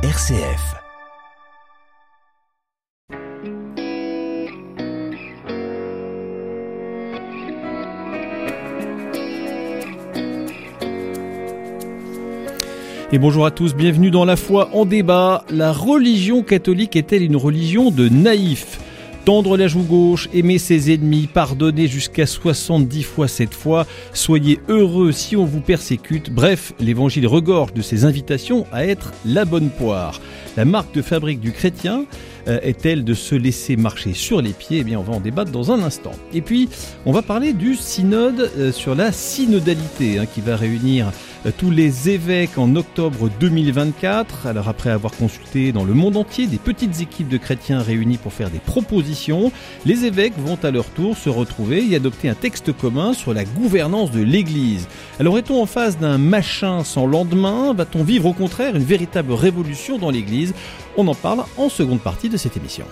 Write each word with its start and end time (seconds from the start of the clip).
RCF. 0.00 0.76
Et 13.10 13.18
bonjour 13.18 13.44
à 13.44 13.50
tous, 13.50 13.74
bienvenue 13.74 14.12
dans 14.12 14.24
La 14.24 14.36
foi 14.36 14.70
en 14.72 14.84
débat. 14.84 15.44
La 15.50 15.72
religion 15.72 16.44
catholique 16.44 16.94
est-elle 16.94 17.24
une 17.24 17.34
religion 17.34 17.90
de 17.90 18.08
naïfs 18.08 18.78
Tendre 19.28 19.58
la 19.58 19.68
joue 19.68 19.82
gauche, 19.82 20.26
aimer 20.32 20.56
ses 20.56 20.90
ennemis, 20.90 21.26
pardonner 21.26 21.86
jusqu'à 21.86 22.24
70 22.24 23.02
fois 23.02 23.28
cette 23.28 23.52
fois, 23.52 23.86
soyez 24.14 24.58
heureux 24.70 25.12
si 25.12 25.36
on 25.36 25.44
vous 25.44 25.60
persécute. 25.60 26.30
Bref, 26.30 26.72
l'évangile 26.80 27.26
regorge 27.26 27.74
de 27.74 27.82
ses 27.82 28.06
invitations 28.06 28.64
à 28.72 28.86
être 28.86 29.12
la 29.26 29.44
bonne 29.44 29.68
poire. 29.68 30.18
La 30.56 30.64
marque 30.64 30.94
de 30.94 31.02
fabrique 31.02 31.40
du 31.40 31.52
chrétien 31.52 32.06
est-elle 32.62 33.04
de 33.04 33.14
se 33.14 33.34
laisser 33.34 33.76
marcher 33.76 34.14
sur 34.14 34.40
les 34.40 34.52
pieds? 34.52 34.78
Eh 34.78 34.84
bien, 34.84 34.98
on 34.98 35.02
va 35.02 35.14
en 35.14 35.20
débattre 35.20 35.50
dans 35.50 35.72
un 35.72 35.82
instant. 35.82 36.12
Et 36.32 36.40
puis, 36.40 36.68
on 37.06 37.12
va 37.12 37.22
parler 37.22 37.52
du 37.52 37.76
synode 37.76 38.50
euh, 38.56 38.72
sur 38.72 38.94
la 38.94 39.12
synodalité 39.12 40.18
hein, 40.18 40.26
qui 40.26 40.40
va 40.40 40.56
réunir 40.56 41.12
euh, 41.46 41.50
tous 41.56 41.70
les 41.70 42.08
évêques 42.08 42.58
en 42.58 42.74
octobre 42.76 43.28
2024. 43.40 44.46
Alors 44.46 44.68
après 44.68 44.90
avoir 44.90 45.12
consulté 45.12 45.72
dans 45.72 45.84
le 45.84 45.94
monde 45.94 46.16
entier 46.16 46.46
des 46.46 46.58
petites 46.58 47.00
équipes 47.00 47.28
de 47.28 47.36
chrétiens 47.36 47.80
réunies 47.80 48.16
pour 48.16 48.32
faire 48.32 48.50
des 48.50 48.58
propositions, 48.58 49.52
les 49.84 50.04
évêques 50.04 50.38
vont 50.38 50.58
à 50.62 50.70
leur 50.70 50.86
tour 50.86 51.16
se 51.16 51.28
retrouver 51.28 51.84
et 51.90 51.96
adopter 51.96 52.28
un 52.28 52.34
texte 52.34 52.72
commun 52.72 53.12
sur 53.12 53.34
la 53.34 53.44
gouvernance 53.44 54.10
de 54.10 54.22
l'Église. 54.22 54.88
Alors 55.20 55.38
est-on 55.38 55.60
en 55.60 55.66
face 55.66 55.98
d'un 55.98 56.18
machin 56.18 56.84
sans 56.84 57.06
lendemain? 57.06 57.72
Va-t-on 57.74 58.02
vivre 58.02 58.26
au 58.26 58.32
contraire 58.32 58.76
une 58.76 58.84
véritable 58.84 59.32
révolution 59.32 59.98
dans 59.98 60.10
l'Église? 60.10 60.54
On 60.96 61.06
en 61.06 61.14
parle 61.14 61.44
en 61.56 61.68
seconde 61.68 62.00
partie 62.00 62.28
de 62.28 62.36
cette 62.38 62.56
émission. 62.56 62.86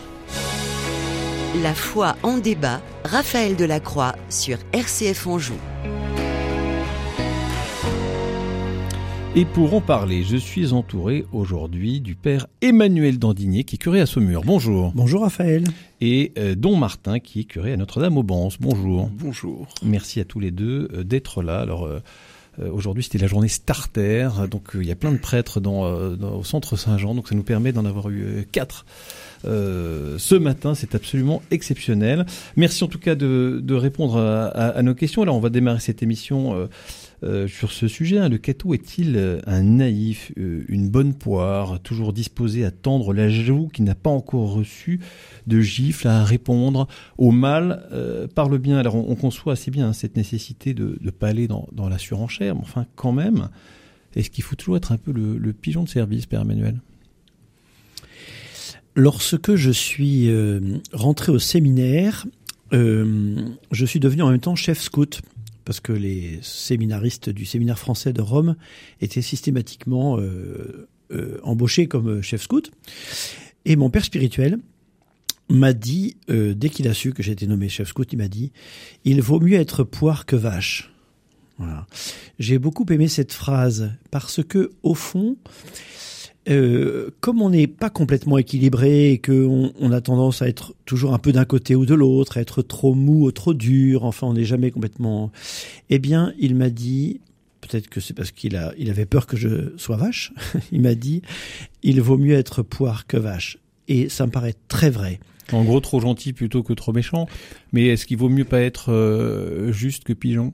La 1.62 1.75
foi 1.75 2.16
en 2.22 2.39
débat, 2.39 2.83
Raphaël 3.05 3.56
Delacroix 3.56 4.14
sur 4.28 4.58
RCF 4.72 5.27
Anjou. 5.27 5.55
Et 9.38 9.44
pour 9.44 9.75
en 9.75 9.83
parler, 9.83 10.22
je 10.22 10.38
suis 10.38 10.72
entouré 10.72 11.27
aujourd'hui 11.30 12.00
du 12.00 12.14
père 12.14 12.47
Emmanuel 12.62 13.19
Dandinier, 13.19 13.64
qui 13.64 13.75
est 13.75 13.78
curé 13.78 14.00
à 14.00 14.06
Saumur. 14.06 14.41
Bonjour. 14.47 14.92
Bonjour 14.94 15.20
Raphaël. 15.20 15.64
Et 16.00 16.33
euh, 16.38 16.55
Don 16.55 16.75
Martin, 16.77 17.19
qui 17.19 17.41
est 17.41 17.44
curé 17.44 17.75
à 17.75 17.77
Notre-Dame-aux-Bances. 17.77 18.56
Bonjour. 18.58 19.10
Bonjour. 19.12 19.69
Merci 19.83 20.20
à 20.20 20.25
tous 20.25 20.41
les 20.41 20.50
deux 20.50 20.88
euh, 20.94 21.05
d'être 21.05 21.42
là. 21.42 21.60
Alors, 21.60 21.84
euh, 21.84 22.00
aujourd'hui, 22.72 23.03
c'était 23.03 23.19
la 23.19 23.27
journée 23.27 23.48
Starter. 23.48 24.31
Donc, 24.50 24.70
il 24.72 24.86
y 24.86 24.91
a 24.91 24.97
plein 24.97 25.12
de 25.12 25.19
prêtres 25.19 25.60
dans, 25.60 25.83
au 25.83 26.42
centre 26.42 26.77
Saint-Jean. 26.77 27.14
Donc, 27.14 27.28
ça 27.28 27.34
nous 27.34 27.42
permet 27.42 27.72
d'en 27.72 27.84
avoir 27.84 28.08
eu 28.08 28.47
quatre. 28.50 28.86
Ce 29.44 30.34
matin, 30.34 30.74
c'est 30.74 30.94
absolument 30.94 31.42
exceptionnel. 31.50 32.26
Merci 32.56 32.84
en 32.84 32.88
tout 32.88 32.98
cas 32.98 33.14
de, 33.14 33.74
répondre 33.74 34.18
à, 34.18 34.82
nos 34.82 34.94
questions. 34.94 35.22
Alors, 35.22 35.36
on 35.36 35.40
va 35.40 35.50
démarrer 35.50 35.80
cette 35.80 36.02
émission 36.02 36.68
euh, 37.22 37.48
sur 37.48 37.72
ce 37.72 37.88
sujet. 37.88 38.18
Hein, 38.18 38.28
le 38.28 38.36
cateau 38.36 38.74
est-il 38.74 39.16
euh, 39.16 39.40
un 39.46 39.62
naïf, 39.62 40.32
euh, 40.36 40.66
une 40.68 40.90
bonne 40.90 41.14
poire, 41.14 41.80
toujours 41.80 42.12
disposé 42.12 42.62
à 42.62 42.70
tendre 42.70 43.14
la 43.14 43.30
joue 43.30 43.68
qui 43.68 43.80
n'a 43.80 43.94
pas 43.94 44.10
encore 44.10 44.52
reçu 44.52 45.00
de 45.46 45.60
gifle, 45.60 46.08
à 46.08 46.24
répondre 46.24 46.86
au 47.16 47.30
mal 47.30 48.28
par 48.34 48.50
le 48.50 48.58
bien? 48.58 48.76
Alors 48.76 48.96
on, 48.96 49.14
conçoit 49.14 49.54
assez 49.54 49.70
bien 49.70 49.88
hein, 49.88 49.92
cette 49.94 50.16
nécessité 50.16 50.74
de 50.74 50.98
ne 51.00 51.10
pas 51.10 51.28
aller 51.28 51.48
dans, 51.48 51.66
la 51.88 51.96
surenchère, 51.96 52.54
mais 52.54 52.60
enfin 52.60 52.84
quand 52.96 53.12
même, 53.12 53.48
est-ce 54.14 54.28
qu'il 54.28 54.44
faut 54.44 54.56
toujours 54.56 54.76
être 54.76 54.92
un 54.92 54.98
peu 54.98 55.12
le, 55.12 55.52
pigeon 55.54 55.84
de 55.84 55.88
service, 55.88 56.26
Père 56.26 56.42
Emmanuel? 56.42 56.80
Lorsque 58.97 59.55
je 59.55 59.70
suis 59.70 60.28
rentré 60.92 61.30
au 61.30 61.39
séminaire, 61.39 62.27
je 62.72 63.84
suis 63.84 64.00
devenu 64.00 64.22
en 64.22 64.31
même 64.31 64.41
temps 64.41 64.56
chef 64.56 64.81
scout 64.81 65.20
parce 65.66 65.81
que 65.81 65.93
les 65.93 66.38
séminaristes 66.43 67.28
du 67.28 67.44
séminaire 67.44 67.78
français 67.78 68.15
de 68.15 68.22
Rome 68.22 68.56
étaient 69.03 69.20
systématiquement 69.20 70.19
euh, 70.19 70.88
euh, 71.10 71.38
embauchés 71.43 71.88
comme 71.88 72.22
chef 72.22 72.43
scout. 72.43 72.70
Et 73.66 73.76
mon 73.76 73.91
père 73.91 74.04
spirituel 74.04 74.59
m'a 75.49 75.72
dit, 75.72 76.16
euh, 76.31 76.54
dès 76.54 76.70
qu'il 76.70 76.88
a 76.88 76.94
su 76.94 77.12
que 77.12 77.22
j'étais 77.22 77.47
nommé 77.47 77.69
chef 77.69 77.88
scout, 77.88 78.10
il 78.12 78.16
m'a 78.16 78.28
dit, 78.28 78.53
il 79.04 79.20
vaut 79.20 79.41
mieux 79.41 79.59
être 79.59 79.82
poire 79.82 80.25
que 80.25 80.37
vache. 80.37 80.93
Voilà. 81.59 81.87
J'ai 82.38 82.59
beaucoup 82.59 82.87
aimé 82.91 83.09
cette 83.09 83.32
phrase 83.32 83.91
parce 84.12 84.44
que 84.44 84.70
au 84.84 84.94
fond, 84.94 85.37
euh, 86.48 87.10
comme 87.20 87.42
on 87.42 87.50
n'est 87.50 87.66
pas 87.66 87.90
complètement 87.90 88.38
équilibré 88.38 89.12
et 89.12 89.18
qu'on 89.18 89.72
on 89.78 89.92
a 89.92 90.00
tendance 90.00 90.42
à 90.42 90.48
être 90.48 90.74
toujours 90.84 91.12
un 91.12 91.18
peu 91.18 91.32
d'un 91.32 91.44
côté 91.44 91.74
ou 91.74 91.86
de 91.86 91.94
l'autre, 91.94 92.38
à 92.38 92.40
être 92.40 92.62
trop 92.62 92.94
mou 92.94 93.26
ou 93.26 93.32
trop 93.32 93.54
dur, 93.54 94.04
enfin 94.04 94.26
on 94.28 94.34
n'est 94.34 94.44
jamais 94.44 94.70
complètement... 94.70 95.32
Eh 95.90 95.98
bien, 95.98 96.32
il 96.38 96.54
m'a 96.54 96.70
dit, 96.70 97.20
peut-être 97.60 97.88
que 97.88 98.00
c'est 98.00 98.14
parce 98.14 98.30
qu'il 98.30 98.56
a, 98.56 98.72
il 98.78 98.90
avait 98.90 99.06
peur 99.06 99.26
que 99.26 99.36
je 99.36 99.76
sois 99.76 99.96
vache, 99.96 100.32
il 100.72 100.80
m'a 100.80 100.94
dit, 100.94 101.22
il 101.82 102.00
vaut 102.00 102.18
mieux 102.18 102.34
être 102.34 102.62
poire 102.62 103.06
que 103.06 103.16
vache. 103.16 103.58
Et 103.88 104.08
ça 104.08 104.26
me 104.26 104.32
paraît 104.32 104.54
très 104.68 104.90
vrai. 104.90 105.20
En 105.52 105.64
gros, 105.64 105.80
trop 105.80 106.00
gentil 106.00 106.32
plutôt 106.32 106.62
que 106.62 106.72
trop 106.72 106.92
méchant. 106.92 107.28
Mais 107.72 107.86
est-ce 107.86 108.06
qu'il 108.06 108.16
vaut 108.16 108.28
mieux 108.28 108.44
pas 108.44 108.60
être 108.60 108.92
euh, 108.92 109.72
juste 109.72 110.04
que 110.04 110.12
pigeon? 110.12 110.52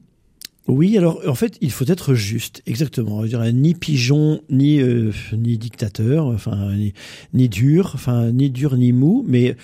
Oui, 0.68 0.96
alors 0.96 1.20
en 1.26 1.34
fait, 1.34 1.58
il 1.60 1.72
faut 1.72 1.84
être 1.86 2.14
juste, 2.14 2.62
exactement. 2.66 3.26
Je 3.26 3.36
ni 3.50 3.74
pigeon, 3.74 4.40
ni 4.48 4.80
euh, 4.80 5.10
ni 5.32 5.58
dictateur, 5.58 6.26
enfin 6.26 6.72
ni, 6.74 6.92
ni, 7.34 7.48
dur, 7.48 7.92
enfin 7.94 8.30
ni 8.30 8.48
dur 8.48 8.76
ni 8.76 8.92
mou, 8.92 9.24
mais 9.26 9.56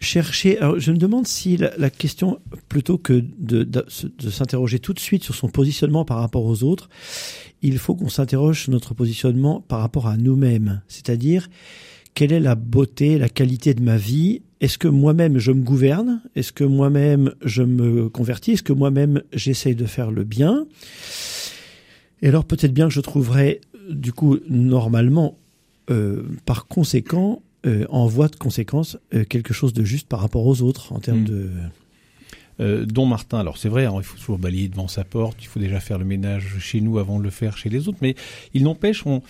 chercher. 0.00 0.58
Alors, 0.58 0.78
je 0.78 0.90
me 0.90 0.96
demande 0.96 1.26
si 1.26 1.56
la, 1.56 1.90
question, 1.90 2.40
plutôt 2.68 2.96
que 2.96 3.24
de, 3.38 3.62
de, 3.64 3.84
de 4.18 4.30
s'interroger 4.30 4.78
tout 4.78 4.94
de 4.94 5.00
suite 5.00 5.22
sur 5.22 5.34
son 5.34 5.48
positionnement 5.48 6.04
par 6.04 6.18
rapport 6.18 6.44
aux 6.44 6.62
autres, 6.62 6.88
il 7.60 7.78
faut 7.78 7.94
qu'on 7.94 8.08
s'interroge 8.08 8.62
sur 8.62 8.72
notre 8.72 8.94
positionnement 8.94 9.60
par 9.60 9.80
rapport 9.80 10.06
à 10.06 10.16
nous-mêmes, 10.16 10.80
c'est-à-dire 10.88 11.48
quelle 12.18 12.32
est 12.32 12.40
la 12.40 12.56
beauté, 12.56 13.16
la 13.16 13.28
qualité 13.28 13.74
de 13.74 13.80
ma 13.80 13.96
vie? 13.96 14.42
Est-ce 14.60 14.76
que 14.76 14.88
moi-même 14.88 15.38
je 15.38 15.52
me 15.52 15.62
gouverne? 15.62 16.20
Est-ce 16.34 16.50
que 16.50 16.64
moi-même 16.64 17.32
je 17.44 17.62
me 17.62 18.08
convertis? 18.08 18.54
Est-ce 18.54 18.64
que 18.64 18.72
moi-même 18.72 19.22
j'essaye 19.32 19.76
de 19.76 19.86
faire 19.86 20.10
le 20.10 20.24
bien? 20.24 20.66
Et 22.20 22.26
alors 22.26 22.44
peut-être 22.44 22.74
bien 22.74 22.88
que 22.88 22.92
je 22.92 23.00
trouverai 23.00 23.60
du 23.88 24.12
coup 24.12 24.38
normalement, 24.48 25.38
euh, 25.90 26.24
par 26.44 26.66
conséquent, 26.66 27.40
euh, 27.66 27.86
en 27.88 28.08
voie 28.08 28.26
de 28.26 28.34
conséquence, 28.34 28.98
euh, 29.14 29.22
quelque 29.24 29.54
chose 29.54 29.72
de 29.72 29.84
juste 29.84 30.08
par 30.08 30.18
rapport 30.18 30.44
aux 30.44 30.60
autres 30.62 30.92
en 30.92 30.98
termes 30.98 31.20
hmm. 31.20 31.24
de... 31.24 31.50
Don 32.86 33.06
Martin, 33.06 33.38
alors 33.38 33.56
c'est 33.56 33.68
vrai, 33.68 33.84
hein, 33.86 33.94
il 33.98 34.02
faut 34.02 34.18
toujours 34.18 34.38
balayer 34.38 34.66
devant 34.66 34.88
sa 34.88 35.04
porte, 35.04 35.36
il 35.40 35.46
faut 35.46 35.60
déjà 35.60 35.78
faire 35.78 35.96
le 35.96 36.04
ménage 36.04 36.56
chez 36.58 36.80
nous 36.80 36.98
avant 36.98 37.20
de 37.20 37.22
le 37.22 37.30
faire 37.30 37.56
chez 37.56 37.68
les 37.68 37.86
autres, 37.86 37.98
mais 38.02 38.16
il 38.52 38.64
n'empêche, 38.64 39.06
on, 39.06 39.22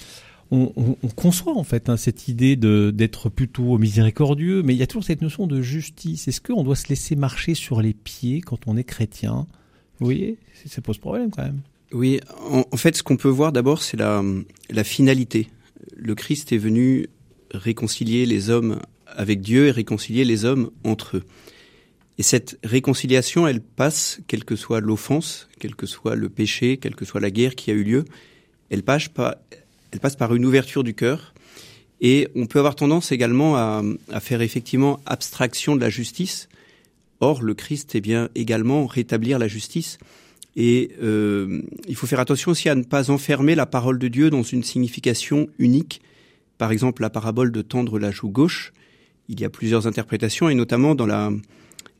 on, 0.50 0.94
conçoit 1.14 1.56
en 1.56 1.64
fait 1.64 1.88
hein, 1.88 1.96
cette 1.96 2.28
idée 2.28 2.56
d'être 2.56 3.28
plutôt 3.28 3.76
miséricordieux, 3.76 4.62
mais 4.62 4.74
il 4.74 4.78
y 4.78 4.82
a 4.82 4.86
toujours 4.86 5.04
cette 5.04 5.20
notion 5.20 5.46
de 5.46 5.60
justice. 5.60 6.28
Est-ce 6.28 6.40
qu'on 6.40 6.62
doit 6.62 6.76
se 6.76 6.88
laisser 6.88 7.16
marcher 7.16 7.54
sur 7.54 7.82
les 7.82 7.92
pieds 7.92 8.40
quand 8.40 8.66
on 8.66 8.76
est 8.76 8.84
chrétien? 8.84 9.46
Vous 10.00 10.06
voyez, 10.06 10.38
ça 10.66 10.80
pose 10.80 10.98
problème 10.98 11.30
quand 11.30 11.42
même. 11.42 11.60
Oui, 11.92 12.20
en, 12.50 12.76
fait, 12.76 12.96
ce 12.96 13.02
qu'on 13.02 13.16
peut 13.16 13.28
voir 13.28 13.52
d'abord, 13.52 13.82
c'est 13.82 13.96
la, 13.96 14.22
la 14.70 14.84
finalité. 14.84 15.48
Le 15.96 16.14
Christ 16.14 16.52
est 16.52 16.58
venu 16.58 17.08
réconcilier 17.52 18.26
les 18.26 18.50
hommes 18.50 18.80
avec 19.06 19.40
Dieu 19.40 19.68
et 19.68 19.70
réconcilier 19.70 20.24
les 20.24 20.44
hommes 20.44 20.70
entre 20.84 21.18
eux. 21.18 21.24
Et 22.18 22.22
cette 22.22 22.58
réconciliation, 22.64 23.46
elle 23.46 23.60
passe, 23.60 24.20
quelle 24.26 24.44
que 24.44 24.56
soit 24.56 24.80
l'offense, 24.80 25.48
quel 25.60 25.76
que 25.76 25.86
soit 25.86 26.16
le 26.16 26.28
péché, 26.28 26.76
quelle 26.76 26.94
que 26.94 27.04
soit 27.04 27.20
la 27.20 27.30
guerre 27.30 27.54
qui 27.54 27.70
a 27.70 27.74
eu 27.74 27.84
lieu, 27.84 28.04
elle 28.70 28.82
passe, 28.82 29.08
pas 29.08 29.38
elle 29.90 30.00
passe 30.00 30.16
par 30.16 30.34
une 30.34 30.44
ouverture 30.44 30.84
du 30.84 30.94
cœur. 30.94 31.34
Et 32.00 32.28
on 32.36 32.46
peut 32.46 32.58
avoir 32.58 32.76
tendance 32.76 33.10
également 33.10 33.56
à, 33.56 33.82
faire 34.20 34.40
effectivement 34.40 35.00
abstraction 35.06 35.74
de 35.74 35.80
la 35.80 35.90
justice. 35.90 36.48
Or, 37.20 37.42
le 37.42 37.54
Christ 37.54 37.94
est 37.94 38.00
bien 38.00 38.28
également 38.34 38.86
rétablir 38.86 39.38
la 39.38 39.48
justice. 39.48 39.98
Et 40.54 40.92
euh, 41.02 41.62
il 41.88 41.96
faut 41.96 42.06
faire 42.06 42.20
attention 42.20 42.52
aussi 42.52 42.68
à 42.68 42.74
ne 42.74 42.84
pas 42.84 43.10
enfermer 43.10 43.54
la 43.54 43.66
parole 43.66 43.98
de 43.98 44.08
Dieu 44.08 44.30
dans 44.30 44.42
une 44.42 44.62
signification 44.62 45.48
unique. 45.58 46.00
Par 46.56 46.70
exemple, 46.70 47.02
la 47.02 47.10
parabole 47.10 47.50
de 47.50 47.62
tendre 47.62 47.98
la 47.98 48.10
joue 48.10 48.28
gauche. 48.28 48.72
Il 49.28 49.40
y 49.40 49.44
a 49.44 49.50
plusieurs 49.50 49.86
interprétations, 49.86 50.48
et 50.48 50.54
notamment 50.54 50.94
dans 50.94 51.06
la, 51.06 51.30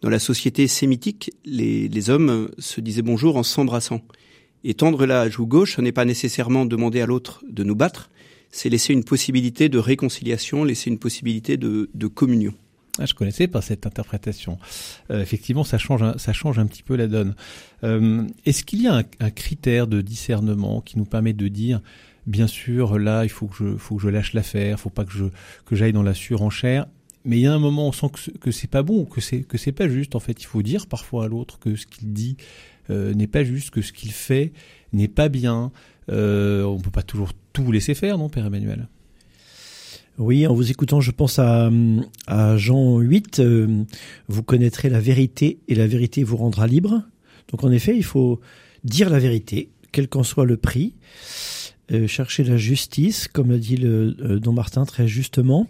dans 0.01 0.09
la 0.09 0.19
société 0.19 0.67
sémitique, 0.67 1.31
les, 1.45 1.89
les 1.89 2.11
hommes 2.11 2.51
se 2.59 2.81
disaient 2.81 3.03
bonjour 3.03 3.37
en 3.37 3.43
s'embrassant. 3.43 4.01
Et 4.65 4.75
tendre 4.75 5.07
la 5.07 5.29
joue 5.29 5.47
gauche, 5.47 5.77
ce 5.77 5.81
n'est 5.81 5.93
pas 5.93 6.05
nécessairement 6.05 6.65
demander 6.65 7.01
à 7.01 7.07
l'autre 7.07 7.43
de 7.49 7.65
nous 7.65 7.77
battre, 7.77 8.11
c'est 8.51 8.69
laisser 8.69 8.93
une 8.93 9.05
possibilité 9.05 9.69
de 9.69 9.79
réconciliation, 9.79 10.65
laisser 10.65 10.91
une 10.91 10.99
possibilité 10.99 11.57
de, 11.57 12.07
communion. 12.07 12.55
Ah, 12.99 13.07
je 13.07 13.15
connaissais 13.15 13.47
pas 13.47 13.63
cette 13.63 13.87
interprétation. 13.87 14.59
Euh, 15.11 15.23
effectivement, 15.23 15.63
ça 15.63 15.79
change, 15.79 16.03
ça 16.17 16.33
change 16.33 16.59
un 16.59 16.67
petit 16.67 16.83
peu 16.83 16.97
la 16.97 17.07
donne. 17.07 17.37
Euh, 17.85 18.27
Est-ce 18.45 18.65
qu'il 18.65 18.83
y 18.83 18.89
a 18.89 19.05
un, 19.21 19.31
critère 19.31 19.87
de 19.87 20.01
discernement 20.01 20.81
qui 20.81 20.99
nous 20.99 21.05
permet 21.05 21.33
de 21.33 21.47
dire 21.47 21.81
bien 22.27 22.49
sûr, 22.49 22.99
là, 22.99 23.25
il 23.25 23.31
faut 23.31 23.47
que 23.47 23.57
je, 23.57 23.77
faut 23.77 23.97
que 23.97 24.03
je 24.03 24.09
lâche 24.09 24.35
l'affaire, 24.35 24.79
faut 24.79 24.91
pas 24.91 25.05
que 25.05 25.77
j'aille 25.77 25.93
dans 25.93 26.03
la 26.03 26.13
surenchère. 26.13 26.87
Mais 27.25 27.39
il 27.39 27.43
y 27.43 27.47
a 27.47 27.53
un 27.53 27.59
moment, 27.59 27.87
où 27.87 27.89
on 27.89 27.93
sent 27.93 28.07
que, 28.13 28.39
que 28.39 28.51
c'est 28.51 28.71
pas 28.71 28.83
bon, 28.83 29.05
que 29.05 29.21
c'est, 29.21 29.43
que 29.43 29.59
c'est 29.59 29.73
pas 29.73 29.89
juste. 29.89 30.15
En 30.15 30.21
fait, 30.21 30.41
il 30.43 30.47
faut 30.47 30.63
dire 30.63 30.87
parfois 30.87 31.25
à 31.25 31.29
l'autre 31.29 31.59
que 31.59 31.77
ce 31.77 31.87
qu'il 31.87 32.13
dit 32.13 32.37
n'est 32.91 33.27
pas 33.27 33.45
juste, 33.45 33.71
que 33.71 33.83
ce 33.83 33.93
qu'il 33.93 34.13
fait 34.13 34.53
n'est 34.93 35.09
pas 35.09 35.29
bien. 35.29 35.73
Euh, 36.11 36.63
on 36.65 36.79
peut 36.79 36.91
pas 36.91 37.03
toujours 37.03 37.33
tout 37.53 37.71
laisser 37.71 37.95
faire, 37.95 38.19
non, 38.19 38.29
Père 38.29 38.47
Emmanuel? 38.47 38.89
Oui, 40.19 40.47
en 40.47 40.55
vous 40.55 40.71
écoutant, 40.71 41.01
je 41.01 41.13
pense 41.13 41.39
à, 41.39 41.71
à 42.27 42.57
Jean 42.57 42.99
8, 42.99 43.39
euh, 43.39 43.85
vous 44.27 44.43
connaîtrez 44.43 44.89
la 44.89 44.99
vérité 44.99 45.61
et 45.69 45.77
la 45.77 45.87
vérité 45.87 46.25
vous 46.25 46.37
rendra 46.37 46.67
libre. 46.67 47.03
Donc 47.51 47.63
en 47.63 47.71
effet, 47.71 47.97
il 47.97 48.03
faut 48.05 48.41
dire 48.83 49.11
la 49.11 49.21
vérité, 49.21 49.71
quel 49.93 50.09
qu'en 50.09 50.25
soit 50.25 50.45
le 50.45 50.57
prix, 50.57 50.95
euh, 51.93 52.09
chercher 52.09 52.43
la 52.43 52.57
justice, 52.57 53.29
comme 53.29 53.53
l'a 53.53 53.59
dit 53.59 53.79
euh, 53.83 54.41
Don 54.41 54.53
Martin 54.53 54.85
très 54.85 55.07
justement. 55.07 55.69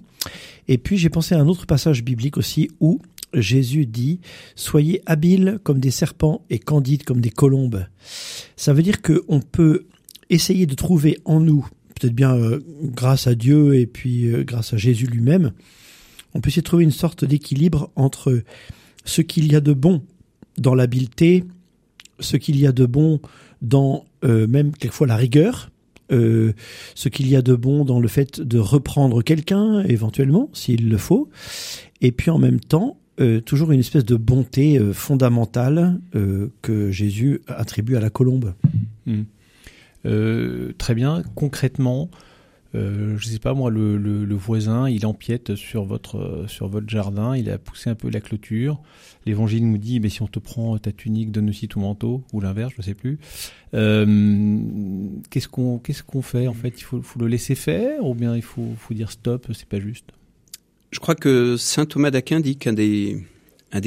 Et 0.67 0.79
puis 0.79 0.97
j'ai 0.97 1.11
pensé 1.11 1.35
à 1.35 1.41
un 1.41 1.47
autre 1.47 1.67
passage 1.67 2.03
biblique 2.03 2.38
aussi 2.38 2.70
où 2.81 3.00
Jésus 3.34 3.86
dit 3.86 4.20
Soyez 4.56 5.02
habiles 5.06 5.58
comme 5.62 5.80
des 5.80 5.90
serpents 5.90 6.44
et 6.50 6.58
candides 6.58 7.04
comme 7.04 7.20
des 7.20 7.30
colombes. 7.30 7.86
Ça 8.56 8.72
veut 8.72 8.82
dire 8.82 9.02
qu'on 9.02 9.40
peut 9.40 9.86
essayer 10.30 10.66
de 10.66 10.75
trouver 10.75 11.19
en 11.25 11.40
nous 11.40 11.69
peut-être 11.98 12.14
bien 12.14 12.36
euh, 12.36 12.60
grâce 12.82 13.26
à 13.26 13.34
Dieu 13.34 13.75
et 13.75 13.86
puis 13.86 14.26
euh, 14.26 14.44
grâce 14.44 14.72
à 14.72 14.76
Jésus 14.76 15.06
lui-même, 15.06 15.52
on 16.34 16.40
peut 16.40 16.48
essayer 16.48 16.62
de 16.62 16.66
trouver 16.66 16.84
une 16.84 16.90
sorte 16.90 17.25
d'équilibre 17.25 17.90
entre 17.96 18.42
ce 19.04 19.22
qu'il 19.22 19.50
y 19.50 19.56
a 19.56 19.60
de 19.60 19.72
bon 19.72 20.02
dans 20.56 20.74
l'habileté, 20.74 21.44
ce 22.20 22.36
qu'il 22.36 22.58
y 22.58 22.66
a 22.66 22.72
de 22.72 22.86
bon 22.86 23.20
dans 23.62 24.04
euh, 24.24 24.46
même 24.46 24.72
quelquefois 24.72 25.06
la 25.06 25.16
rigueur, 25.16 25.70
ce 26.10 27.08
qu'il 27.10 27.28
y 27.28 27.36
a 27.36 27.42
de 27.42 27.54
bon 27.54 27.84
dans 27.84 28.00
le 28.00 28.08
fait 28.08 28.40
de 28.40 28.58
reprendre 28.58 29.20
quelqu'un 29.22 29.82
éventuellement 29.82 30.48
s'il 30.54 30.88
le 30.88 30.96
faut, 30.96 31.28
et 32.00 32.12
puis 32.12 32.31
en 32.31 32.38
même 32.38 32.60
temps 32.60 32.96
toujours 33.44 33.73
une 33.73 33.81
espèce 33.81 34.05
de 34.05 34.17
bonté 34.17 34.79
fondamentale 34.93 36.00
que 36.62 36.91
Jésus 36.91 37.41
attribue 37.49 37.97
à 37.97 38.00
la 38.00 38.11
colombe. 38.11 38.55
Euh, 40.06 40.73
très 40.79 40.94
bien. 40.94 41.23
Concrètement, 41.35 42.09
euh, 42.75 43.17
je 43.19 43.26
sais 43.26 43.38
pas 43.38 43.55
moi, 43.55 43.70
le, 43.70 44.35
voisin, 44.35 44.88
il 44.88 45.06
empiète 45.06 45.55
sur 45.55 45.85
votre 45.85 46.44
sur 46.49 46.69
votre 46.69 46.88
jardin, 46.88 47.37
il 47.37 47.50
a 47.50 47.59
poussé 47.59 47.91
un 47.91 47.94
peu 47.94 48.11
la 48.11 48.20
clôture. 48.20 48.81
L'évangile 49.26 49.69
nous 49.69 49.79
dit, 49.79 50.00
mais 50.00 50.09
si 50.09 50.23
on 50.23 50.26
te 50.26 50.38
prend 50.38 50.79
ta 50.79 50.93
tunique, 50.93 51.32
donne 51.32 51.49
aussi 51.49 51.69
ton 51.69 51.81
manteau, 51.81 52.23
ou 52.32 52.41
l'inverse, 52.41 52.73
je 52.76 52.82
sais 52.82 52.94
plus. 52.94 53.19
Euh, 53.75 54.59
qu'est-ce 55.31 55.49
qu'on 55.49 55.79
qu'est-ce 55.79 56.03
qu'on 56.03 56.23
fait 56.23 56.47
en 56.47 56.55
fait? 56.55 56.81
Il 56.81 56.85
faut, 56.85 57.03
faut, 57.03 57.19
le 57.19 57.26
laisser 57.26 57.55
faire, 57.55 58.05
ou 58.06 58.15
bien 58.15 58.37
il 58.37 58.43
faut, 58.43 58.73
faut 58.79 58.94
dire 58.94 59.11
stop, 59.11 59.49
c'est 59.53 59.69
pas 59.69 59.81
juste? 59.81 60.12
Je 60.90 61.00
crois 61.00 61.14
que 61.14 61.56
saint 61.56 61.85
Thomas 61.85 62.11
d'Aquin 62.11 62.40
dit 62.40 62.56
qu'un 62.56 62.73
des 62.73 63.25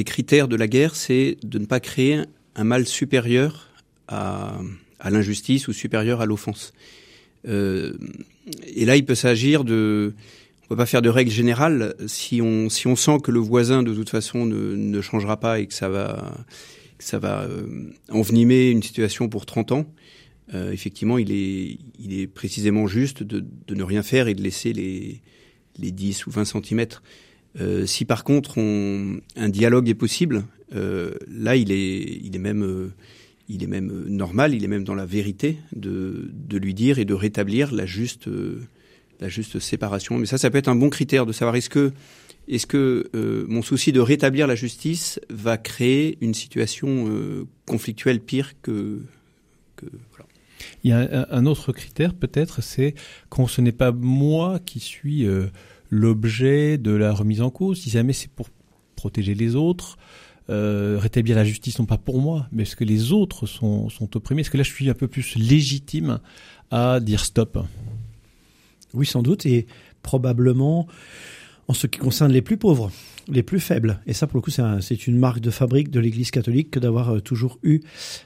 critères 0.04 0.48
de 0.48 0.56
la 0.56 0.68
guerre, 0.68 0.94
c'est 0.94 1.36
de 1.42 1.58
ne 1.58 1.66
pas 1.66 1.80
créer 1.80 2.20
un 2.54 2.64
mal 2.64 2.86
supérieur 2.86 3.68
à 4.08 4.60
l'injustice 5.10 5.68
ou 5.68 5.72
supérieure 5.72 6.20
à 6.20 6.26
l'offense. 6.26 6.72
Euh, 7.48 7.92
et 8.74 8.84
là, 8.84 8.96
il 8.96 9.04
peut 9.04 9.14
s'agir 9.14 9.64
de, 9.64 10.14
on 10.64 10.68
peut 10.68 10.76
pas 10.76 10.86
faire 10.86 11.02
de 11.02 11.08
règle 11.08 11.30
générale. 11.30 11.94
Si 12.06 12.40
on 12.40 12.68
sent 12.68 13.18
que 13.22 13.30
le 13.30 13.40
voisin 13.40 13.82
de 13.82 13.94
toute 13.94 14.10
façon 14.10 14.46
ne, 14.46 14.76
ne 14.76 15.00
changera 15.00 15.38
pas 15.38 15.60
et 15.60 15.66
que 15.66 15.74
ça 15.74 15.88
va 15.88 16.32
euh, 17.22 17.66
envenimer 18.10 18.70
une 18.70 18.82
situation 18.82 19.28
pour 19.28 19.46
30 19.46 19.72
ans, 19.72 19.86
euh, 20.54 20.72
effectivement, 20.72 21.18
il 21.18 21.32
est 21.32 22.26
précisément 22.26 22.86
juste 22.86 23.22
de 23.22 23.44
ne 23.74 23.82
rien 23.82 24.02
faire 24.02 24.28
et 24.28 24.34
de 24.34 24.42
laisser 24.42 24.72
les 24.72 25.20
les 25.78 25.90
10 25.90 26.26
ou 26.26 26.30
20 26.30 26.44
centimètres. 26.44 27.02
Euh, 27.60 27.84
si 27.86 28.04
par 28.04 28.24
contre 28.24 28.58
on, 28.58 29.20
un 29.36 29.48
dialogue 29.48 29.88
est 29.88 29.94
possible, 29.94 30.44
euh, 30.74 31.14
là 31.28 31.56
il 31.56 31.70
est 31.70 32.20
il 32.22 32.34
est 32.34 32.38
même 32.38 32.64
euh, 32.64 32.92
il 33.48 33.62
est 33.62 33.66
même 33.66 34.04
normal, 34.08 34.54
il 34.54 34.64
est 34.64 34.68
même 34.68 34.84
dans 34.84 34.94
la 34.94 35.04
vérité 35.04 35.58
de, 35.74 36.30
lui 36.52 36.72
dire 36.72 36.98
et 36.98 37.04
de 37.04 37.12
rétablir 37.12 37.74
la 37.74 37.84
juste, 37.84 38.28
séparation. 39.58 40.16
Mais 40.16 40.26
ça, 40.26 40.38
ça 40.38 40.48
peut 40.48 40.56
être 40.56 40.68
un 40.68 40.74
bon 40.74 40.88
critère 40.88 41.26
de 41.26 41.32
savoir 41.32 41.56
est-ce 41.56 41.68
que, 41.68 41.92
mon 43.48 43.60
souci 43.60 43.92
de 43.92 44.00
rétablir 44.00 44.46
la 44.46 44.54
justice 44.54 45.20
va 45.28 45.58
créer 45.58 46.16
une 46.22 46.32
situation 46.32 47.46
conflictuelle 47.66 48.20
pire 48.20 48.52
que, 48.62 49.00
que 49.76 49.86
voilà. 50.12 50.31
Il 50.84 50.90
y 50.90 50.92
a 50.92 51.26
un, 51.30 51.46
autre 51.46 51.72
critère 51.72 52.14
peut-être, 52.14 52.62
c'est 52.62 52.94
quand 53.28 53.46
ce 53.46 53.60
n'est 53.60 53.72
pas 53.72 53.92
moi 53.92 54.58
qui 54.64 54.80
suis 54.80 55.26
l'objet 55.90 56.78
de 56.78 56.90
la 56.90 57.12
remise 57.12 57.42
en 57.42 57.50
cause, 57.50 57.80
si 57.80 57.90
jamais 57.90 58.12
c'est 58.12 58.30
pour 58.30 58.48
protéger 58.96 59.34
les 59.34 59.56
autres, 59.56 59.98
euh, 60.50 60.98
rétablir 60.98 61.36
la 61.36 61.44
justice 61.44 61.78
non 61.78 61.86
pas 61.86 61.98
pour 61.98 62.20
moi, 62.20 62.48
mais 62.50 62.62
est-ce 62.62 62.76
que 62.76 62.84
les 62.84 63.12
autres 63.12 63.46
sont, 63.46 63.88
sont 63.90 64.16
opprimés. 64.16 64.40
Est-ce 64.40 64.50
que 64.50 64.56
là 64.56 64.64
je 64.64 64.72
suis 64.72 64.90
un 64.90 64.94
peu 64.94 65.06
plus 65.06 65.36
légitime 65.36 66.18
à 66.70 66.98
dire 66.98 67.24
stop? 67.24 67.58
Oui, 68.94 69.06
sans 69.06 69.22
doute, 69.22 69.46
et 69.46 69.66
probablement 70.02 70.88
en 71.68 71.74
ce 71.74 71.86
qui 71.86 71.98
concerne 71.98 72.32
les 72.32 72.42
plus 72.42 72.56
pauvres, 72.56 72.90
les 73.28 73.42
plus 73.42 73.60
faibles. 73.60 74.00
Et 74.06 74.12
ça, 74.12 74.26
pour 74.26 74.36
le 74.36 74.42
coup, 74.42 74.50
c'est 74.50 75.06
une 75.06 75.18
marque 75.18 75.40
de 75.40 75.50
fabrique 75.50 75.90
de 75.90 76.00
l'Église 76.00 76.30
catholique 76.30 76.70
que 76.70 76.78
d'avoir 76.78 77.16
euh, 77.16 77.20
toujours 77.20 77.58
eu 77.62 77.80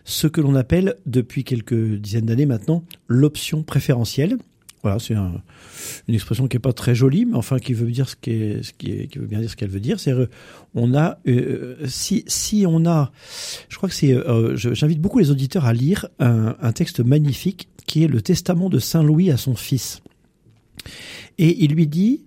ce 0.05 0.27
que 0.27 0.41
l'on 0.41 0.55
appelle, 0.55 0.97
depuis 1.07 1.45
quelques 1.45 1.75
dizaines 1.75 2.27
d'années 2.27 2.47
maintenant, 2.47 2.85
l'option 3.09 3.63
préférentielle. 3.63 4.39
Voilà, 4.83 5.01
c'est 5.01 5.15
une 5.15 6.15
expression 6.15 6.47
qui 6.47 6.59
est 6.59 6.61
pas 6.61 6.73
très 6.73 6.95
jolie, 6.95 7.25
mais 7.25 7.37
enfin 7.37 7.59
qui 7.59 7.73
veut 7.73 7.91
dire 7.91 8.09
ce 8.09 8.15
veut 8.25 9.27
bien 9.27 9.41
dire 9.41 9.51
ce 9.51 9.57
qu'elle 9.57 9.71
veut 9.71 9.81
dire. 9.81 9.99
C'est 9.99 10.13
euh, 10.13 10.27
on 10.75 10.95
a 10.95 11.19
euh, 11.27 11.75
si 11.87 12.23
si 12.29 12.67
on 12.69 12.87
a, 12.87 13.11
je 13.69 13.77
crois 13.79 13.89
que 13.89 13.95
c'est, 13.95 14.17
j'invite 14.55 15.01
beaucoup 15.01 15.19
les 15.19 15.33
auditeurs 15.33 15.65
à 15.65 15.73
lire 15.73 16.07
un, 16.21 16.73
texte 16.73 17.01
magnifique 17.01 17.69
qui 17.87 18.05
est 18.05 18.09
le 18.09 18.23
testament 18.23 18.69
de 18.69 18.79
Saint 18.79 19.03
Louis 19.03 19.33
à 19.33 19.37
son 19.37 19.57
fils. 19.57 20.03
Et 21.39 21.65
il 21.65 21.73
lui 21.73 21.87
dit, 21.87 22.25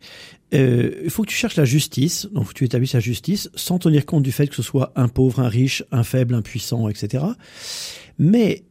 euh, 0.53 1.01
il 1.03 1.09
faut 1.09 1.23
que 1.23 1.29
tu 1.29 1.35
cherches 1.35 1.55
la 1.55 1.65
justice, 1.65 2.27
donc 2.31 2.53
tu 2.53 2.63
établisses 2.63 2.93
la 2.93 2.99
justice 2.99 3.49
sans 3.55 3.79
tenir 3.79 4.05
compte 4.05 4.23
du 4.23 4.31
fait 4.31 4.47
que 4.47 4.55
ce 4.55 4.63
soit 4.63 4.91
un 4.95 5.07
pauvre, 5.07 5.39
un 5.39 5.49
riche, 5.49 5.83
un 5.91 6.03
faible, 6.03 6.35
un 6.35 6.41
puissant, 6.41 6.89
etc. 6.89 7.25
Mais 8.17 8.63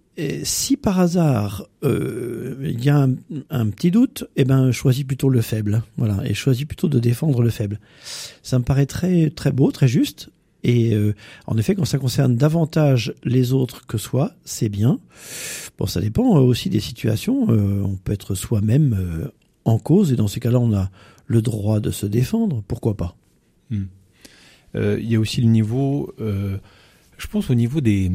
si 0.42 0.76
par 0.76 0.98
hasard 0.98 1.66
euh, 1.84 2.56
il 2.62 2.84
y 2.84 2.88
a 2.88 3.08
un, 3.50 3.70
petit 3.70 3.90
doute, 3.90 4.24
eh 4.36 4.44
ben 4.44 4.72
choisis 4.72 5.04
plutôt 5.04 5.28
le 5.28 5.40
faible, 5.40 5.82
voilà, 5.96 6.18
et 6.24 6.34
choisis 6.34 6.64
plutôt 6.64 6.88
de 6.88 6.98
défendre 6.98 7.42
le 7.42 7.50
faible. 7.50 7.78
Ça 8.42 8.58
me 8.58 8.64
paraît 8.64 8.86
très 8.86 9.30
très 9.30 9.52
beau, 9.52 9.70
très 9.70 9.88
juste. 9.88 10.30
Et 10.64 10.92
euh, 10.92 11.14
en 11.46 11.56
effet, 11.56 11.76
quand 11.76 11.84
ça 11.84 11.98
concerne 11.98 12.34
davantage 12.34 13.14
les 13.22 13.52
autres 13.52 13.86
que 13.86 13.96
soi, 13.96 14.32
c'est 14.44 14.68
bien. 14.68 14.98
Bon, 15.78 15.86
ça 15.86 16.00
dépend 16.00 16.36
euh, 16.36 16.40
aussi 16.40 16.68
des 16.68 16.80
situations. 16.80 17.48
on 17.48 17.96
peut 18.02 18.12
être 18.12 18.34
soi-même 18.34 19.30
en 19.68 19.78
cause, 19.78 20.12
et 20.12 20.16
dans 20.16 20.28
ces 20.28 20.40
cas-là, 20.40 20.58
on 20.58 20.72
a 20.74 20.90
le 21.26 21.42
droit 21.42 21.80
de 21.80 21.90
se 21.90 22.06
défendre. 22.06 22.62
Pourquoi 22.66 22.96
pas? 22.96 23.16
Hmm. 23.70 23.84
Il 24.74 25.10
y 25.10 25.16
a 25.16 25.20
aussi 25.20 25.40
le 25.40 25.48
niveau 25.48 26.14
je 27.18 27.26
pense 27.26 27.50
au 27.50 27.54
niveau 27.54 27.80
des, 27.80 28.10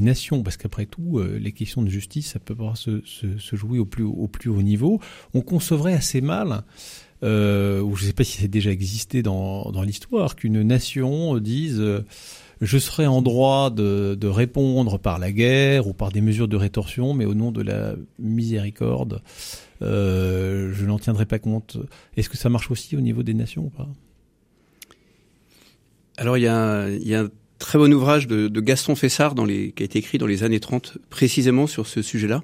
nations, 0.00 0.42
parce 0.42 0.56
qu'après 0.56 0.86
tout, 0.86 1.18
euh, 1.18 1.38
les 1.38 1.52
questions 1.52 1.82
de 1.82 1.88
justice, 1.88 2.28
ça 2.28 2.38
peut 2.38 2.54
pas 2.54 2.74
se, 2.76 3.02
jouer 3.52 3.78
au 3.80 3.84
plus, 3.84 4.04
au 4.04 4.28
plus 4.28 4.48
haut 4.48 4.62
niveau. 4.62 5.00
On 5.34 5.40
concevrait 5.40 5.94
assez 5.94 6.20
mal, 6.20 6.62
euh, 7.24 7.80
ou 7.80 7.96
je 7.96 8.02
ne 8.02 8.06
sais 8.08 8.12
pas 8.12 8.24
si 8.24 8.38
c'est 8.38 8.48
déjà 8.48 8.70
existé 8.70 9.22
dans, 9.22 9.72
l'histoire, 9.84 10.36
qu'une 10.36 10.62
nation 10.62 11.36
dise 11.38 11.80
euh, 11.80 12.04
je 12.64 12.78
serai 12.78 13.06
en 13.06 13.22
droit 13.22 13.70
de, 13.70 14.16
de, 14.18 14.26
répondre 14.26 14.98
par 14.98 15.18
la 15.18 15.32
guerre 15.32 15.86
ou 15.86 15.92
par 15.92 16.10
des 16.10 16.20
mesures 16.20 16.48
de 16.48 16.56
rétorsion, 16.56 17.14
mais 17.14 17.24
au 17.24 17.34
nom 17.34 17.52
de 17.52 17.62
la 17.62 17.94
miséricorde, 18.18 19.22
euh, 19.82 20.72
je 20.74 20.84
n'en 20.86 20.98
tiendrai 20.98 21.26
pas 21.26 21.38
compte. 21.38 21.76
Est-ce 22.16 22.28
que 22.28 22.36
ça 22.36 22.48
marche 22.48 22.70
aussi 22.70 22.96
au 22.96 23.00
niveau 23.00 23.22
des 23.22 23.34
nations 23.34 23.64
ou 23.64 23.70
pas? 23.70 23.88
Alors 26.16 26.38
il 26.38 26.42
y 26.42 26.48
a, 26.48 26.88
y 26.88 27.14
a 27.14 27.28
très 27.58 27.78
bon 27.78 27.92
ouvrage 27.92 28.26
de, 28.26 28.48
de, 28.48 28.60
Gaston 28.60 28.94
Fessard 28.94 29.34
dans 29.34 29.44
les, 29.44 29.72
qui 29.72 29.82
a 29.82 29.86
été 29.86 29.98
écrit 29.98 30.18
dans 30.18 30.26
les 30.26 30.42
années 30.42 30.60
30 30.60 30.98
précisément 31.10 31.66
sur 31.66 31.86
ce 31.86 32.02
sujet-là. 32.02 32.42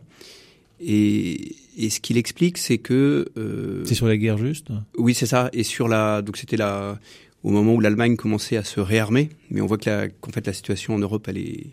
Et, 0.81 1.57
et, 1.77 1.91
ce 1.91 2.01
qu'il 2.01 2.17
explique, 2.17 2.57
c'est 2.59 2.79
que 2.79 3.27
euh, 3.37 3.85
c'est 3.85 3.95
sur 3.95 4.09
la 4.09 4.17
guerre 4.17 4.39
juste? 4.39 4.69
Oui, 4.97 5.15
c'est 5.15 5.27
ça. 5.27 5.51
Et 5.53 5.63
sur 5.63 5.89
la 5.89 6.23
donc 6.23 6.37
c'était 6.37 6.57
la 6.57 6.99
au 7.43 7.51
moment 7.51 7.75
où 7.75 7.81
l'Allemagne 7.81 8.17
commençait 8.17 8.57
à 8.57 8.65
se 8.65 8.81
réarmer, 8.81 9.31
mais 9.51 9.61
on 9.61 9.67
voit 9.67 9.79
que 9.79 9.89
la, 9.89 10.09
qu'en 10.09 10.31
fait 10.31 10.47
la 10.47 10.53
situation 10.53 10.95
en 10.95 10.99
Europe 10.99 11.27
elle 11.29 11.39
est 11.39 11.67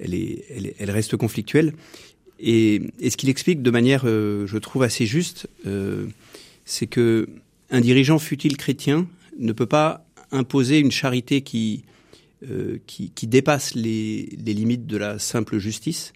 elle 0.00 0.14
est 0.14 0.44
elle, 0.78 0.90
reste 0.90 1.16
conflictuelle. 1.16 1.72
Et, 2.40 2.82
ce 3.02 3.16
qu'il 3.16 3.28
explique 3.28 3.62
de 3.62 3.70
manière, 3.70 4.02
euh, 4.04 4.46
je 4.46 4.58
trouve 4.58 4.84
assez 4.84 5.06
juste, 5.06 5.48
euh, 5.66 6.06
c'est 6.64 6.86
que 6.86 7.28
un 7.70 7.80
dirigeant 7.80 8.18
fut-il 8.18 8.56
chrétien 8.56 9.08
ne 9.38 9.52
peut 9.52 9.66
pas 9.66 10.06
imposer 10.30 10.78
une 10.78 10.92
charité 10.92 11.42
qui 11.42 11.84
euh, 12.48 12.78
qui, 12.86 13.10
dépasse 13.26 13.74
les, 13.74 14.28
limites 14.46 14.86
de 14.86 14.96
la 14.96 15.18
simple 15.18 15.58
justice 15.58 16.12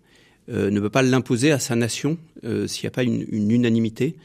ne 0.48 0.80
peut 0.80 0.90
pas 0.90 1.02
l'imposer 1.02 1.50
à 1.50 1.58
sa 1.58 1.76
nation 1.76 2.18
s'il 2.42 2.82
n'y 2.82 2.86
a 2.86 2.90
pas 2.90 3.04
une, 3.04 3.50
unanimité. 3.50 4.16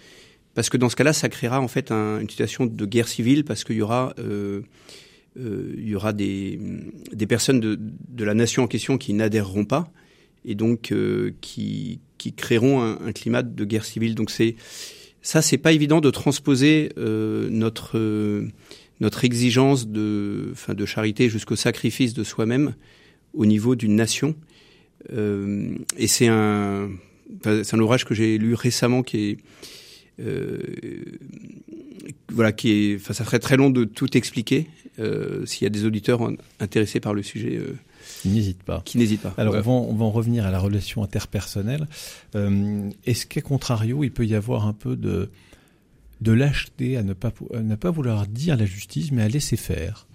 Parce 0.58 0.72
que 0.72 0.78
dans 0.78 0.90
ce 0.90 0.96
cas-là, 0.96 1.14
ça 1.14 1.30
créera 1.30 1.62
en 1.62 1.68
fait 1.68 1.92
une 1.92 2.28
situation 2.28 2.66
de 2.66 2.86
guerre 2.88 3.08
civile 3.08 3.44
parce 3.46 3.64
qu'il 3.64 3.76
y 3.76 3.82
aura 3.84 4.16
il 5.40 5.88
y 5.88 5.94
aura 5.94 6.14
des, 6.14 6.60
des 7.14 7.28
personnes 7.28 7.60
de, 7.60 7.78
de, 7.80 8.24
la 8.24 8.34
nation 8.34 8.64
en 8.64 8.68
question 8.68 8.98
qui 8.98 9.14
n'adhéreront 9.14 9.66
pas 9.66 9.92
et 10.46 10.56
donc 10.56 10.92
qui, 11.42 12.00
qui 12.18 12.34
créeront 12.34 12.82
un, 12.82 13.12
climat 13.12 13.44
de 13.44 13.66
guerre 13.66 13.86
civile. 13.86 14.16
Donc 14.16 14.32
c'est 14.32 14.56
ça, 15.22 15.44
c'est 15.44 15.60
pas 15.60 15.74
évident 15.74 16.02
de 16.02 16.10
transposer 16.10 16.90
euh, 16.98 17.50
notre 17.52 18.00
euh, 18.00 18.48
notre 19.00 19.26
exigence 19.26 19.88
de, 19.88 20.54
de 20.68 20.86
charité 20.88 21.30
jusqu'au 21.30 21.56
sacrifice 21.56 22.16
de 22.16 22.24
soi-même 22.24 22.74
au 23.34 23.46
niveau 23.46 23.76
d'une 23.76 23.96
nation. 23.96 24.36
Euh, 25.14 25.76
et 25.98 26.08
c'est 26.08 26.28
un, 26.28 26.90
c'est 27.44 27.76
un 27.76 27.80
ouvrage 27.80 28.06
que 28.06 28.16
j'ai 28.16 28.40
lu 28.40 28.56
récemment 28.56 29.04
qui 29.04 29.18
est, 29.18 29.32
euh, 29.34 29.87
voilà, 32.30 32.52
qui 32.52 32.72
est, 32.72 32.96
enfin, 32.96 33.14
ça 33.14 33.26
serait 33.26 33.40
très 33.40 33.58
long 33.58 33.70
de 33.70 33.84
tout 33.84 34.18
expliquer. 34.18 34.68
Euh, 35.00 35.46
S'il 35.46 35.64
y 35.64 35.68
a 35.68 35.70
des 35.70 35.86
auditeurs 35.86 36.28
intéressés 36.60 37.00
par 37.00 37.14
le 37.14 37.24
sujet, 37.24 37.62
qui 38.22 38.30
n'hésite 38.30 38.64
pas. 38.64 38.82
Qui 38.86 38.98
n'hésite 38.98 39.22
pas. 39.22 39.34
Alors 39.38 39.56
on, 39.56 39.62
va, 39.62 39.72
on, 39.72 39.96
va, 39.96 40.06
en 40.06 40.12
revenir 40.12 40.46
à 40.46 40.52
la 40.52 40.60
relation 40.60 41.04
interpersonnelle. 41.04 41.88
Euh, 42.36 42.90
Est-ce 43.06 43.26
qu'à 43.26 43.42
contrario, 43.42 44.04
il 44.04 44.12
peut 44.12 44.26
y 44.26 44.36
avoir 44.36 44.68
un 44.68 44.74
peu 44.74 44.96
de, 44.96 45.30
de 46.22 46.32
lâcheté 46.32 46.98
à 46.98 47.04
ne, 47.04 47.14
pas, 47.14 47.32
à 47.54 47.62
ne 47.62 47.76
pas 47.76 47.92
vouloir 47.92 48.28
dire 48.28 48.58
la 48.58 48.66
justice, 48.66 49.12
mais 49.12 49.24
à 49.24 49.28
laisser 49.28 49.58
faire? 49.58 50.08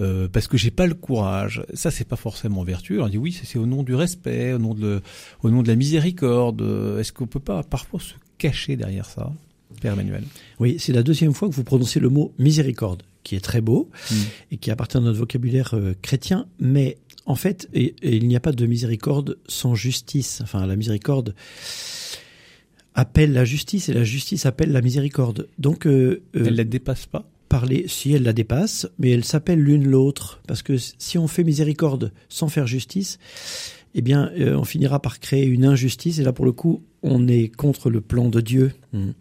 Euh, 0.00 0.26
parce 0.26 0.48
que 0.48 0.56
j'ai 0.56 0.70
pas 0.70 0.86
le 0.86 0.94
courage. 0.94 1.64
Ça, 1.74 1.90
c'est 1.90 2.06
pas 2.06 2.16
forcément 2.16 2.64
vertueux. 2.64 3.02
On 3.02 3.08
dit 3.08 3.18
oui, 3.18 3.38
c'est 3.44 3.58
au 3.58 3.66
nom 3.66 3.82
du 3.82 3.94
respect, 3.94 4.52
au 4.54 4.58
nom 4.58 4.74
de, 4.74 5.02
au 5.42 5.50
nom 5.50 5.62
de 5.62 5.68
la 5.68 5.74
miséricorde. 5.74 6.62
Est-ce 6.98 7.12
qu'on 7.12 7.26
peut 7.26 7.40
pas 7.40 7.62
parfois 7.62 8.00
se 8.00 8.14
cacher 8.42 8.74
derrière 8.74 9.06
ça, 9.06 9.32
Père 9.80 9.92
Emmanuel 9.92 10.24
Oui, 10.58 10.76
c'est 10.80 10.92
la 10.92 11.04
deuxième 11.04 11.32
fois 11.32 11.48
que 11.48 11.54
vous 11.54 11.62
prononcez 11.62 12.00
le 12.00 12.08
mot 12.08 12.32
miséricorde, 12.38 13.04
qui 13.22 13.36
est 13.36 13.40
très 13.40 13.60
beau 13.60 13.88
mm. 14.10 14.14
et 14.50 14.56
qui 14.56 14.72
appartient 14.72 14.96
à 14.96 15.00
notre 15.00 15.18
vocabulaire 15.18 15.74
euh, 15.74 15.94
chrétien, 16.02 16.46
mais 16.58 16.98
en 17.24 17.36
fait, 17.36 17.68
et, 17.72 17.94
il 18.02 18.26
n'y 18.26 18.34
a 18.34 18.40
pas 18.40 18.50
de 18.50 18.66
miséricorde 18.66 19.38
sans 19.46 19.76
justice. 19.76 20.40
Enfin, 20.42 20.66
la 20.66 20.74
miséricorde 20.74 21.36
appelle 22.96 23.32
la 23.32 23.44
justice 23.44 23.88
et 23.88 23.92
la 23.92 24.02
justice 24.02 24.44
appelle 24.44 24.72
la 24.72 24.82
miséricorde. 24.82 25.48
Donc, 25.58 25.86
euh, 25.86 26.24
euh 26.34 26.44
elle 26.46 26.56
la 26.56 26.64
dépasse 26.64 27.06
pas? 27.06 27.30
Parler, 27.48 27.84
si 27.86 28.12
elle 28.12 28.24
la 28.24 28.32
dépasse, 28.32 28.88
mais 28.98 29.10
elle 29.10 29.24
s'appelle 29.24 29.60
l'une 29.60 29.86
l'autre, 29.86 30.40
parce 30.48 30.62
que 30.62 30.78
si 30.78 31.16
on 31.16 31.28
fait 31.28 31.44
miséricorde 31.44 32.12
sans 32.28 32.48
faire 32.48 32.66
justice, 32.66 33.20
eh 33.94 34.02
bien, 34.02 34.32
euh, 34.38 34.56
on 34.56 34.64
finira 34.64 35.00
par 35.00 35.20
créer 35.20 35.44
une 35.44 35.64
injustice. 35.64 36.18
Et 36.18 36.24
là, 36.24 36.32
pour 36.32 36.44
le 36.44 36.52
coup, 36.52 36.82
on 37.02 37.28
est 37.28 37.48
contre 37.48 37.90
le 37.90 38.00
plan 38.00 38.28
de 38.28 38.40
Dieu. 38.40 38.72
Hmm. 38.92 39.12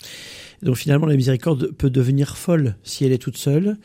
Donc, 0.62 0.76
finalement, 0.76 1.08
la 1.08 1.16
miséricorde 1.16 1.72
peut 1.72 1.90
devenir 1.90 2.38
folle 2.38 2.76
si 2.84 3.06
elle 3.06 3.12
est 3.12 3.18
toute 3.18 3.38
seule. 3.38 3.78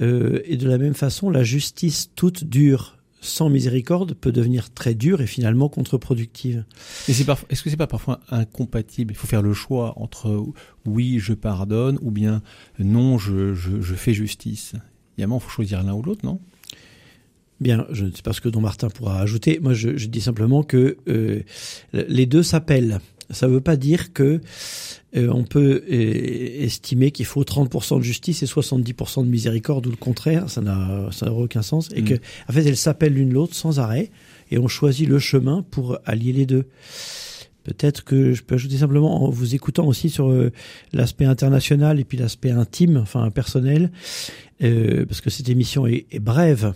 Euh, 0.00 0.40
et 0.44 0.56
de 0.56 0.68
la 0.68 0.78
même 0.78 0.94
façon, 0.94 1.30
la 1.30 1.44
justice 1.44 2.10
toute 2.14 2.44
dure 2.44 2.96
sans 3.20 3.50
miséricorde 3.50 4.14
peut 4.14 4.32
devenir 4.32 4.72
très 4.72 4.94
dure 4.94 5.20
et 5.20 5.26
finalement 5.26 5.68
contre-productive. 5.68 6.64
Est-ce 7.06 7.62
que 7.62 7.70
c'est 7.70 7.76
pas 7.76 7.86
parfois 7.86 8.20
incompatible? 8.30 9.12
Il 9.12 9.16
faut 9.16 9.26
faire 9.26 9.42
le 9.42 9.52
choix 9.52 9.92
entre 9.98 10.42
oui, 10.86 11.18
je 11.18 11.34
pardonne 11.34 11.98
ou 12.00 12.10
bien 12.10 12.42
non, 12.78 13.18
je, 13.18 13.54
je, 13.54 13.80
je 13.80 13.94
fais 13.94 14.14
justice. 14.14 14.72
Un 15.18 15.34
il 15.34 15.40
faut 15.40 15.50
choisir 15.50 15.82
l'un 15.82 15.92
ou 15.92 16.02
l'autre, 16.02 16.24
non? 16.24 16.40
Bien, 17.60 17.86
je 17.90 18.06
ne 18.06 18.10
sais 18.10 18.22
pas 18.22 18.32
ce 18.32 18.40
que 18.40 18.48
Don 18.48 18.62
Martin 18.62 18.88
pourra 18.88 19.20
ajouter. 19.20 19.58
Moi, 19.60 19.74
je, 19.74 19.98
je 19.98 20.06
dis 20.06 20.22
simplement 20.22 20.62
que 20.62 20.96
euh, 21.08 21.42
les 21.92 22.24
deux 22.24 22.42
s'appellent. 22.42 23.00
Ça 23.30 23.46
ne 23.46 23.52
veut 23.52 23.60
pas 23.60 23.76
dire 23.76 24.12
que 24.12 24.40
euh, 25.16 25.28
on 25.32 25.44
peut 25.44 25.82
euh, 25.90 26.62
estimer 26.62 27.10
qu'il 27.10 27.26
faut 27.26 27.42
30% 27.42 27.98
de 27.98 28.02
justice 28.02 28.42
et 28.42 28.46
70% 28.46 29.24
de 29.24 29.30
miséricorde 29.30 29.86
ou 29.86 29.90
le 29.90 29.96
contraire. 29.96 30.48
Ça 30.48 30.60
n'a 30.60 31.10
aucun 31.32 31.62
sens. 31.62 31.88
Et 31.94 32.02
mm. 32.02 32.04
que, 32.04 32.14
en 32.48 32.52
fait, 32.52 32.64
elles 32.64 32.76
s'appellent 32.76 33.14
l'une 33.14 33.32
l'autre 33.32 33.54
sans 33.54 33.80
arrêt 33.80 34.10
et 34.50 34.58
on 34.58 34.68
choisit 34.68 35.08
le 35.08 35.18
chemin 35.18 35.64
pour 35.70 35.98
allier 36.04 36.32
les 36.32 36.46
deux. 36.46 36.66
Peut-être 37.64 38.04
que 38.04 38.32
je 38.32 38.42
peux 38.42 38.54
ajouter 38.54 38.78
simplement 38.78 39.24
en 39.24 39.30
vous 39.30 39.54
écoutant 39.54 39.86
aussi 39.86 40.10
sur 40.10 40.30
euh, 40.30 40.50
l'aspect 40.92 41.26
international 41.26 42.00
et 42.00 42.04
puis 42.04 42.18
l'aspect 42.18 42.50
intime, 42.50 42.96
enfin 42.96 43.30
personnel, 43.30 43.90
parce 44.60 45.20
que 45.20 45.30
cette 45.30 45.48
émission 45.48 45.86
est, 45.86 46.06
est 46.10 46.20
brève 46.20 46.74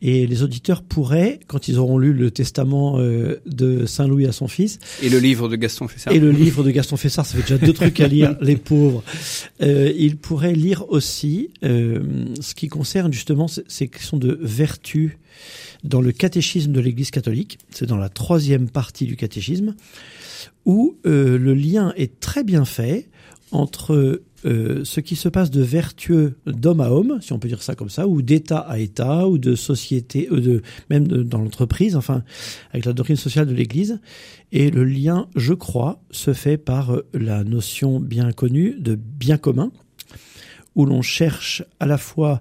et 0.00 0.26
les 0.26 0.42
auditeurs 0.42 0.82
pourraient, 0.82 1.40
quand 1.46 1.68
ils 1.68 1.78
auront 1.78 1.98
lu 1.98 2.12
le 2.12 2.30
testament 2.30 2.98
euh, 2.98 3.40
de 3.46 3.86
Saint 3.86 4.06
Louis 4.06 4.26
à 4.26 4.32
son 4.32 4.46
fils, 4.46 4.78
et 5.02 5.08
le 5.08 5.18
livre 5.18 5.48
de 5.48 5.56
Gaston 5.56 5.88
Fessard, 5.88 6.12
et 6.12 6.20
le 6.20 6.30
livre 6.30 6.62
de 6.62 6.70
Gaston 6.70 6.96
Fessard, 6.96 7.26
ça 7.26 7.36
fait 7.36 7.42
déjà 7.42 7.58
deux 7.58 7.72
trucs 7.72 8.00
à 8.00 8.06
lire, 8.06 8.36
les 8.40 8.56
pauvres. 8.56 9.02
Euh, 9.60 9.92
ils 9.96 10.16
pourraient 10.16 10.54
lire 10.54 10.84
aussi 10.88 11.50
euh, 11.64 12.26
ce 12.40 12.54
qui 12.54 12.68
concerne 12.68 13.12
justement 13.12 13.46
ces 13.48 13.88
questions 13.88 14.16
de 14.16 14.38
vertu 14.40 15.18
dans 15.84 16.00
le 16.00 16.12
catéchisme 16.12 16.72
de 16.72 16.80
l'Église 16.80 17.10
catholique. 17.10 17.58
C'est 17.70 17.86
dans 17.86 17.96
la 17.96 18.08
troisième 18.08 18.68
partie 18.68 19.06
du 19.06 19.16
catéchisme 19.16 19.74
où 20.64 20.96
euh, 21.06 21.38
le 21.38 21.54
lien 21.54 21.92
est 21.96 22.20
très 22.20 22.44
bien 22.44 22.64
fait 22.64 23.08
entre 23.50 24.22
euh, 24.44 24.84
ce 24.84 25.00
qui 25.00 25.16
se 25.16 25.28
passe 25.28 25.50
de 25.50 25.62
vertueux 25.62 26.36
d'homme 26.46 26.80
à 26.80 26.90
homme, 26.90 27.18
si 27.20 27.32
on 27.32 27.40
peut 27.40 27.48
dire 27.48 27.62
ça 27.62 27.74
comme 27.74 27.90
ça, 27.90 28.06
ou 28.06 28.22
d'État 28.22 28.58
à 28.58 28.78
État, 28.78 29.26
ou 29.26 29.36
de 29.36 29.56
société, 29.56 30.28
euh, 30.30 30.40
de, 30.40 30.62
même 30.90 31.06
dans 31.06 31.38
l'entreprise, 31.38 31.96
enfin, 31.96 32.22
avec 32.70 32.84
la 32.84 32.92
doctrine 32.92 33.16
sociale 33.16 33.46
de 33.46 33.54
l'Église. 33.54 34.00
Et 34.52 34.70
le 34.70 34.84
lien, 34.84 35.28
je 35.34 35.54
crois, 35.54 36.00
se 36.12 36.32
fait 36.32 36.56
par 36.56 36.94
euh, 36.94 37.06
la 37.14 37.42
notion 37.42 37.98
bien 37.98 38.30
connue 38.30 38.76
de 38.78 38.94
bien 38.94 39.38
commun, 39.38 39.72
où 40.76 40.86
l'on 40.86 41.02
cherche 41.02 41.64
à 41.80 41.86
la 41.86 41.98
fois 41.98 42.40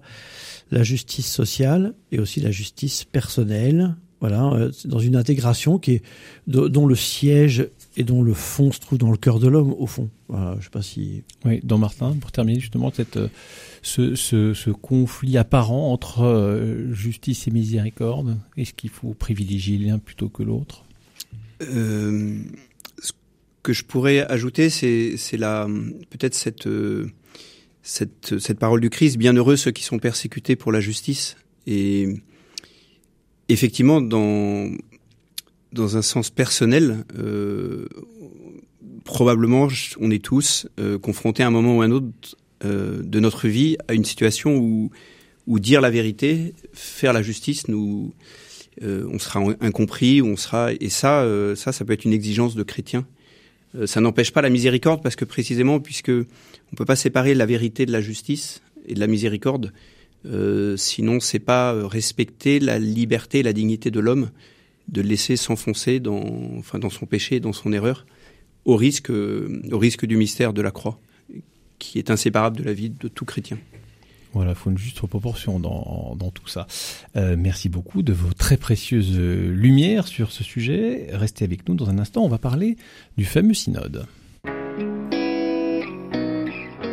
la 0.70 0.84
justice 0.84 1.32
sociale 1.32 1.96
et 2.12 2.20
aussi 2.20 2.42
la 2.42 2.52
justice 2.52 3.06
personnelle, 3.06 3.96
voilà, 4.20 4.70
dans 4.86 5.00
une 5.00 5.16
intégration 5.16 5.78
qui 5.78 6.02
dont 6.48 6.88
le 6.88 6.96
siège 6.96 7.70
et 7.98 8.04
dont 8.04 8.22
le 8.22 8.34
fond 8.34 8.72
se 8.72 8.80
trouve 8.80 8.98
dans 9.00 9.12
le 9.12 9.18
cœur 9.18 9.40
de 9.40 9.48
l'homme 9.48 9.74
au 9.78 9.88
fond. 9.88 10.10
Voilà, 10.30 10.56
je 10.60 10.66
sais 10.66 10.70
pas 10.70 10.84
si. 10.84 11.24
Oui, 11.44 11.60
dans 11.64 11.78
Martin, 11.78 12.16
pour 12.22 12.32
terminer 12.32 12.60
justement 12.60 12.92
cette 12.94 13.18
euh, 13.18 13.28
ce, 13.82 14.16
ce, 14.16 14.54
ce 14.54 14.70
conflit 14.70 15.38
apparent 15.38 15.92
entre 15.92 16.22
euh, 16.22 16.94
justice 16.94 17.48
et 17.48 17.52
miséricorde, 17.52 18.38
est-ce 18.56 18.74
qu'il 18.74 18.92
faut 18.92 19.14
privilégier 19.14 19.78
l'un 19.80 19.98
plutôt 19.98 20.30
que 20.30 20.44
l'autre? 20.44 20.86
Euh, 21.64 22.38
Ce 23.02 23.12
que 23.64 23.74
je 23.74 23.84
pourrais 23.84 24.20
ajouter, 24.32 24.70
c'est 24.70 25.18
c'est 25.18 25.38
la 25.38 25.68
peut-être 26.10 26.36
cette 26.36 26.70
cette 27.82 28.38
cette 28.40 28.60
parole 28.60 28.80
du 28.80 28.90
Christ, 28.90 29.18
bienheureux 29.18 29.56
ceux 29.56 29.72
qui 29.72 29.84
sont 29.84 29.98
persécutés 30.00 30.56
pour 30.56 30.72
la 30.72 30.80
justice 30.80 31.36
et 31.66 32.22
effectivement, 33.50 34.02
dans, 34.02 34.70
dans 35.78 35.96
un 35.96 36.02
sens 36.02 36.30
personnel, 36.30 37.06
euh, 37.18 37.88
probablement 39.06 39.70
on 40.00 40.12
est 40.12 40.24
tous 40.24 40.68
euh, 40.80 40.98
confrontés 41.00 41.44
à 41.44 41.48
un 41.48 41.52
moment 41.52 41.78
ou 41.78 41.82
à 41.82 41.86
un 41.86 41.92
autre 41.92 42.36
euh, 42.66 43.02
de 43.02 43.20
notre 43.22 43.48
vie 43.48 43.78
à 43.88 43.94
une 43.94 44.04
situation 44.04 44.58
où, 44.58 44.92
où 45.46 45.60
dire 45.60 45.80
la 45.80 45.90
vérité, 45.90 46.54
faire 46.74 47.14
la 47.14 47.22
justice, 47.22 47.70
nous, 47.70 48.14
on 48.82 49.18
sera 49.18 49.40
incompris, 49.62 50.22
on 50.22 50.36
sera 50.36 50.72
et 50.74 50.90
ça, 50.90 51.26
ça, 51.56 51.72
ça 51.72 51.84
peut 51.84 51.94
être 51.94 52.06
une 52.06 52.14
exigence 52.14 52.54
de 52.54 52.62
chrétien. 52.62 53.08
Ça 53.86 54.02
n'empêche 54.02 54.32
pas 54.32 54.44
la 54.44 54.52
miséricorde 54.52 55.02
parce 55.02 55.16
que 55.16 55.26
précisément, 55.26 55.80
puisque 55.80 56.12
on 56.12 56.76
peut 56.76 56.86
pas 56.86 56.96
séparer 56.96 57.34
la 57.34 57.48
vérité 57.48 57.88
de 57.88 57.92
la 57.92 58.02
justice 58.02 58.62
et 58.86 58.94
de 58.94 59.00
la 59.00 59.08
miséricorde, 59.08 59.74
sinon, 60.76 61.20
c'est 61.20 61.40
pas 61.40 61.88
respecter 61.88 62.60
la 62.60 62.78
liberté 62.78 63.40
et 63.40 63.44
la 63.44 63.54
dignité 63.54 63.90
de 63.90 64.00
l'homme 64.00 64.30
de 64.88 65.02
laisser 65.02 65.36
s'enfoncer 65.36 66.00
dans, 66.00 66.24
enfin, 66.58 66.80
dans 66.80 66.90
son 66.90 67.06
péché, 67.06 67.40
dans 67.40 67.54
son 67.54 67.74
erreur, 67.74 68.06
au 68.66 68.76
risque, 68.76 69.10
euh, 69.10 69.62
au 69.72 69.78
risque 69.78 70.06
du 70.06 70.18
mystère 70.18 70.54
de 70.54 70.62
la 70.62 70.72
croix, 70.72 71.00
qui 71.80 72.00
est 72.00 72.10
inséparable 72.10 72.58
de 72.58 72.64
la 72.64 72.74
vie 72.74 72.90
de 72.90 73.08
tout 73.08 73.26
chrétien. 73.26 73.58
Voilà, 74.34 74.52
il 74.52 74.56
faut 74.56 74.70
une 74.70 74.78
juste 74.78 74.98
proportion 75.08 75.60
dans, 75.60 76.16
dans 76.18 76.32
tout 76.32 76.48
ça. 76.48 76.68
Euh, 77.16 77.36
merci 77.38 77.70
beaucoup 77.70 78.04
de 78.04 78.14
vos 78.14 78.34
très 78.34 78.58
précieuses 78.58 79.18
lumières 79.18 80.08
sur 80.08 80.32
ce 80.32 80.44
sujet. 80.44 81.08
Restez 81.12 81.46
avec 81.46 81.68
nous 81.68 81.76
dans 81.76 81.90
un 81.90 81.98
instant, 81.98 82.24
on 82.24 82.30
va 82.30 82.38
parler 82.38 82.78
du 83.18 83.26
fameux 83.26 83.54
synode. 83.54 84.06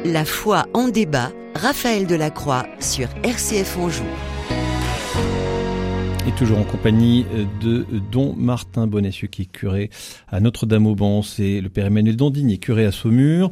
La 0.04 0.24
foi 0.24 0.66
en 0.74 0.88
débat, 0.88 1.32
Raphaël 1.54 2.06
Delacroix 2.06 2.66
sur 2.78 3.08
RCF 3.24 3.78
Anjou. 3.78 4.04
Toujours 6.38 6.58
en 6.58 6.64
compagnie 6.64 7.24
de 7.62 7.86
Don 8.10 8.34
Martin 8.36 8.86
Bonessieux 8.86 9.28
qui 9.28 9.42
est 9.42 9.50
curé 9.50 9.90
à 10.28 10.40
Notre-Dame-au-Ban, 10.40 11.22
c'est 11.22 11.60
le 11.60 11.68
Père 11.68 11.86
Emmanuel 11.86 12.16
Dandini, 12.16 12.58
curé 12.58 12.84
à 12.84 12.92
Saumur. 12.92 13.50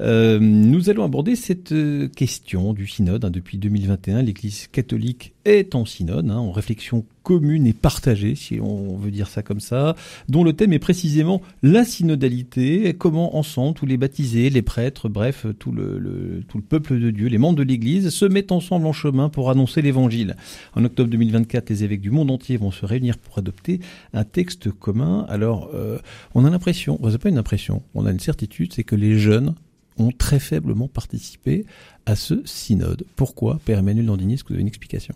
Euh, 0.00 0.38
nous 0.40 0.90
allons 0.90 1.04
aborder 1.04 1.36
cette 1.36 1.72
euh, 1.72 2.08
question 2.08 2.72
du 2.72 2.86
synode. 2.86 3.24
Hein. 3.24 3.30
Depuis 3.30 3.58
2021, 3.58 4.22
l'Église 4.22 4.66
catholique 4.66 5.34
est 5.44 5.74
en 5.74 5.84
synode, 5.84 6.28
hein, 6.30 6.38
en 6.38 6.50
réflexion 6.50 7.04
commune 7.22 7.66
et 7.66 7.72
partagée, 7.72 8.34
si 8.34 8.60
on 8.60 8.96
veut 8.96 9.10
dire 9.10 9.28
ça 9.28 9.42
comme 9.42 9.60
ça, 9.60 9.94
dont 10.28 10.44
le 10.44 10.52
thème 10.52 10.72
est 10.72 10.78
précisément 10.78 11.40
la 11.62 11.84
synodalité, 11.84 12.94
comment 12.94 13.36
ensemble 13.36 13.74
tous 13.74 13.86
les 13.86 13.96
baptisés, 13.96 14.50
les 14.50 14.62
prêtres, 14.62 15.08
bref, 15.08 15.46
tout 15.58 15.72
le, 15.72 16.42
tout 16.48 16.58
le 16.58 16.64
peuple 16.64 16.98
de 16.98 17.10
Dieu, 17.10 17.28
les 17.28 17.38
membres 17.38 17.58
de 17.58 17.62
l'Église, 17.62 18.10
se 18.10 18.24
mettent 18.24 18.52
ensemble 18.52 18.86
en 18.86 18.92
chemin 18.92 19.28
pour 19.28 19.50
annoncer 19.50 19.82
l'Évangile. 19.82 20.36
En 20.74 20.84
octobre 20.84 21.10
2024, 21.10 21.70
les 21.70 21.84
évêques 21.84 22.00
du 22.00 22.10
monde 22.10 22.30
entier 22.30 22.56
vont 22.56 22.70
se 22.70 22.84
réunir 22.86 23.18
pour 23.18 23.38
adopter 23.38 23.80
un 24.12 24.24
texte 24.24 24.70
commun. 24.70 25.26
Alors, 25.28 25.70
euh, 25.74 25.98
on 26.34 26.44
a 26.44 26.50
l'impression, 26.50 26.98
c'est 27.10 27.18
pas 27.18 27.28
une 27.28 27.38
impression, 27.38 27.82
on 27.94 28.06
a 28.06 28.10
une 28.10 28.20
certitude, 28.20 28.72
c'est 28.72 28.84
que 28.84 28.96
les 28.96 29.18
jeunes 29.18 29.54
ont 29.98 30.10
très 30.10 30.38
faiblement 30.38 30.88
participé 30.88 31.66
à 32.06 32.16
ce 32.16 32.42
synode. 32.44 33.04
Pourquoi 33.16 33.60
Père 33.64 33.78
Emmanuel 33.78 34.06
Landini, 34.06 34.34
est-ce 34.34 34.44
que 34.44 34.48
vous 34.48 34.54
avez 34.54 34.62
une 34.62 34.68
explication? 34.68 35.14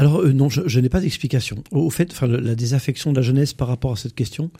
Alors 0.00 0.22
euh, 0.22 0.32
non, 0.32 0.48
je, 0.48 0.80
n'ai 0.80 0.88
pas 0.88 1.00
d'explication. 1.00 1.62
Au, 1.72 1.90
fait, 1.90 2.10
enfin, 2.12 2.26
la 2.26 2.54
désaffection 2.54 3.12
de 3.12 3.16
la 3.16 3.22
jeunesse 3.22 3.52
par 3.52 3.68
rapport 3.68 3.92
à 3.92 3.96
cette 3.96 4.14
question, 4.14 4.50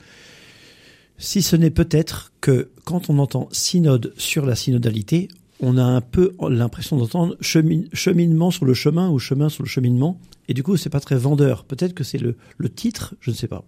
si 1.17 1.41
ce 1.41 1.55
n'est 1.55 1.71
peut-être 1.71 2.31
que 2.41 2.69
quand 2.85 3.09
on 3.09 3.17
entend 3.17 3.49
synode 3.51 4.13
sur 4.17 4.45
la 4.45 4.55
synodalité, 4.55 5.29
on 5.59 5.79
a 5.79 5.83
un 5.83 6.01
peu 6.01 6.33
l'impression 6.47 6.95
d'entendre 6.95 7.35
cheminement 7.41 8.51
sur 8.51 8.65
le 8.65 8.75
chemin 8.75 9.09
ou 9.09 9.17
chemin 9.17 9.49
sur 9.49 9.63
le 9.63 9.67
cheminement. 9.67 10.19
Et 10.47 10.53
du 10.53 10.61
coup, 10.61 10.77
c'est 10.77 10.91
pas 10.91 10.99
très 10.99 11.15
vendeur. 11.15 11.63
Peut-être 11.63 11.95
que 11.95 12.03
c'est 12.03 12.19
le, 12.19 12.35
titre, 12.69 13.15
je 13.19 13.31
ne 13.31 13.35
sais 13.35 13.47
pas. 13.47 13.63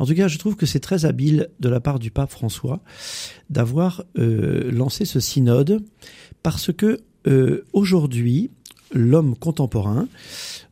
En 0.00 0.06
tout 0.06 0.14
cas, 0.14 0.26
je 0.26 0.38
trouve 0.38 0.56
que 0.56 0.66
c'est 0.66 0.80
très 0.80 1.04
habile 1.04 1.50
de 1.60 1.68
la 1.68 1.78
part 1.78 2.00
du 2.00 2.10
pape 2.10 2.32
François 2.32 2.80
d'avoir 3.48 4.02
euh, 4.18 4.72
lancé 4.72 5.04
ce 5.04 5.20
synode 5.20 5.84
parce 6.42 6.72
que 6.72 6.98
euh, 7.28 7.64
aujourd'hui, 7.72 8.50
l'homme 8.92 9.36
contemporain. 9.36 10.08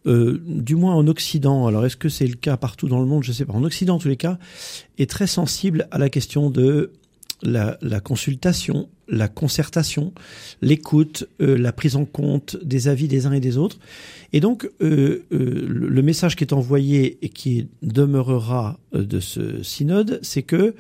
Euh, 0.06 0.42
du 0.47 0.76
moins 0.76 0.94
en 0.94 1.06
Occident, 1.06 1.66
alors 1.66 1.87
est-ce 1.87 1.97
que 1.97 2.09
c'est 2.09 2.26
le 2.26 2.35
cas 2.35 2.56
partout 2.56 2.88
dans 2.88 3.00
le 3.00 3.06
monde, 3.06 3.25
je 3.25 3.30
ne 3.30 3.35
sais 3.35 3.44
pas, 3.44 3.54
en 3.54 3.64
Occident 3.64 3.97
en 3.97 3.99
tous 3.99 4.09
les 4.09 4.16
cas, 4.16 4.38
est 4.99 5.09
très 5.09 5.26
sensible 5.26 5.88
à 5.90 5.99
la 5.99 6.11
question 6.11 6.50
de 6.50 6.92
la, 7.42 7.76
consultation, 8.00 8.88
la 9.09 9.28
concertation, 9.28 10.12
l'écoute, 10.62 11.28
euh, 11.40 11.59
la 11.59 11.73
prise 11.73 11.97
en 11.97 12.04
compte 12.06 12.56
des 12.62 12.88
avis 12.88 13.09
des 13.09 13.26
uns 13.26 13.33
et 13.33 13.40
des 13.40 13.59
autres. 13.59 13.78
Et 14.33 14.40
donc, 14.40 14.71
euh, 14.80 15.25
le 15.30 16.02
message 16.02 16.37
qui 16.37 16.44
est 16.44 16.52
envoyé 16.52 17.18
et 17.23 17.28
qui 17.28 17.68
demeurera 17.83 18.78
de 18.92 19.21
ce 19.21 19.62
synode, 19.62 20.21
c'est 20.23 20.42
que 20.42 20.75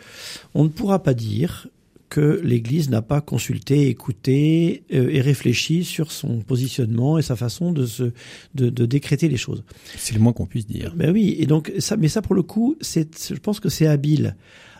on 0.54 0.64
ne 0.64 0.68
pourra 0.68 1.02
pas 1.02 1.14
dire 1.14 1.68
que 2.08 2.40
l'Église 2.42 2.90
n'a 2.90 3.02
pas 3.02 3.20
consulté, 3.20 3.88
écouté 3.88 4.84
euh, 4.92 5.08
et 5.10 5.20
réfléchi 5.20 5.84
sur 5.84 6.12
son 6.12 6.40
positionnement 6.40 7.18
et 7.18 7.22
sa 7.22 7.36
façon 7.36 7.72
de 7.72 7.86
se 7.86 8.12
de, 8.54 8.70
de 8.70 8.86
décréter 8.86 9.28
les 9.28 9.36
choses. 9.36 9.64
C'est 9.96 10.14
le 10.14 10.20
moins 10.20 10.32
qu'on 10.32 10.46
puisse 10.46 10.66
dire. 10.66 10.94
Ben 10.96 11.10
oui, 11.12 11.36
et 11.38 11.46
donc 11.46 11.72
ça, 11.78 11.96
mais 11.96 12.08
ça 12.08 12.22
pour 12.22 12.34
le 12.34 12.42
coup, 12.42 12.76
c'est, 12.80 13.32
je 13.32 13.38
pense 13.38 13.60
que 13.60 13.68
c'est 13.68 13.86
habile. 13.86 14.36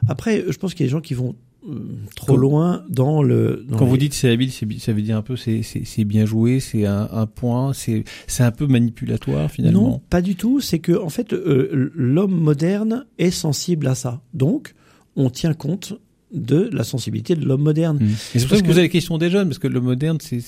Après, 0.06 0.44
je 0.48 0.56
pense 0.58 0.74
qu'il 0.74 0.84
y 0.84 0.86
a 0.86 0.88
des 0.88 0.92
gens 0.92 1.00
qui 1.00 1.14
vont 1.14 1.34
euh, 1.68 1.78
trop 2.14 2.36
loin 2.36 2.84
dans 2.90 3.22
le. 3.22 3.64
Quand 3.78 3.86
vous 3.86 3.96
dites 3.96 4.12
c'est 4.12 4.30
habile, 4.30 4.52
ça 4.52 4.92
veut 4.92 5.02
dire 5.02 5.16
un 5.16 5.22
peu 5.22 5.36
c'est 5.36 5.62
c'est 5.62 6.04
bien 6.04 6.26
joué, 6.26 6.60
c'est 6.60 6.84
un, 6.84 7.08
un, 7.10 7.26
point, 7.26 7.72
c'est 7.72 8.04
c'est 8.26 8.42
un 8.42 8.50
peu 8.50 8.66
manipulatoire 8.66 9.50
finalement. 9.50 9.88
Non, 9.88 10.02
pas 10.10 10.20
du 10.20 10.36
tout. 10.36 10.60
C'est 10.60 10.78
que 10.78 10.92
en 10.92 11.08
fait, 11.08 11.32
euh, 11.32 11.90
l'homme 11.94 12.38
moderne 12.38 13.06
est 13.18 13.30
sensible 13.30 13.86
à 13.86 13.94
ça. 13.94 14.20
Donc, 14.34 14.74
on 15.16 15.30
tient 15.30 15.54
compte 15.54 15.94
de 16.34 16.68
la 16.72 16.84
sensibilité 16.84 17.36
de 17.36 17.44
l'homme 17.44 17.62
moderne. 17.62 17.98
Mmh. 18.00 18.08
c'est 18.32 18.46
pour 18.46 18.56
ça 18.56 18.62
que, 18.62 18.66
vous 18.66 18.72
avez 18.72 18.82
la 18.82 18.88
question 18.88 19.18
des 19.18 19.30
jeunes, 19.30 19.48
parce 19.48 19.58
que 19.58 19.68
l'homme 19.68 19.84
moderne, 19.84 20.18
c'est, 20.20 20.40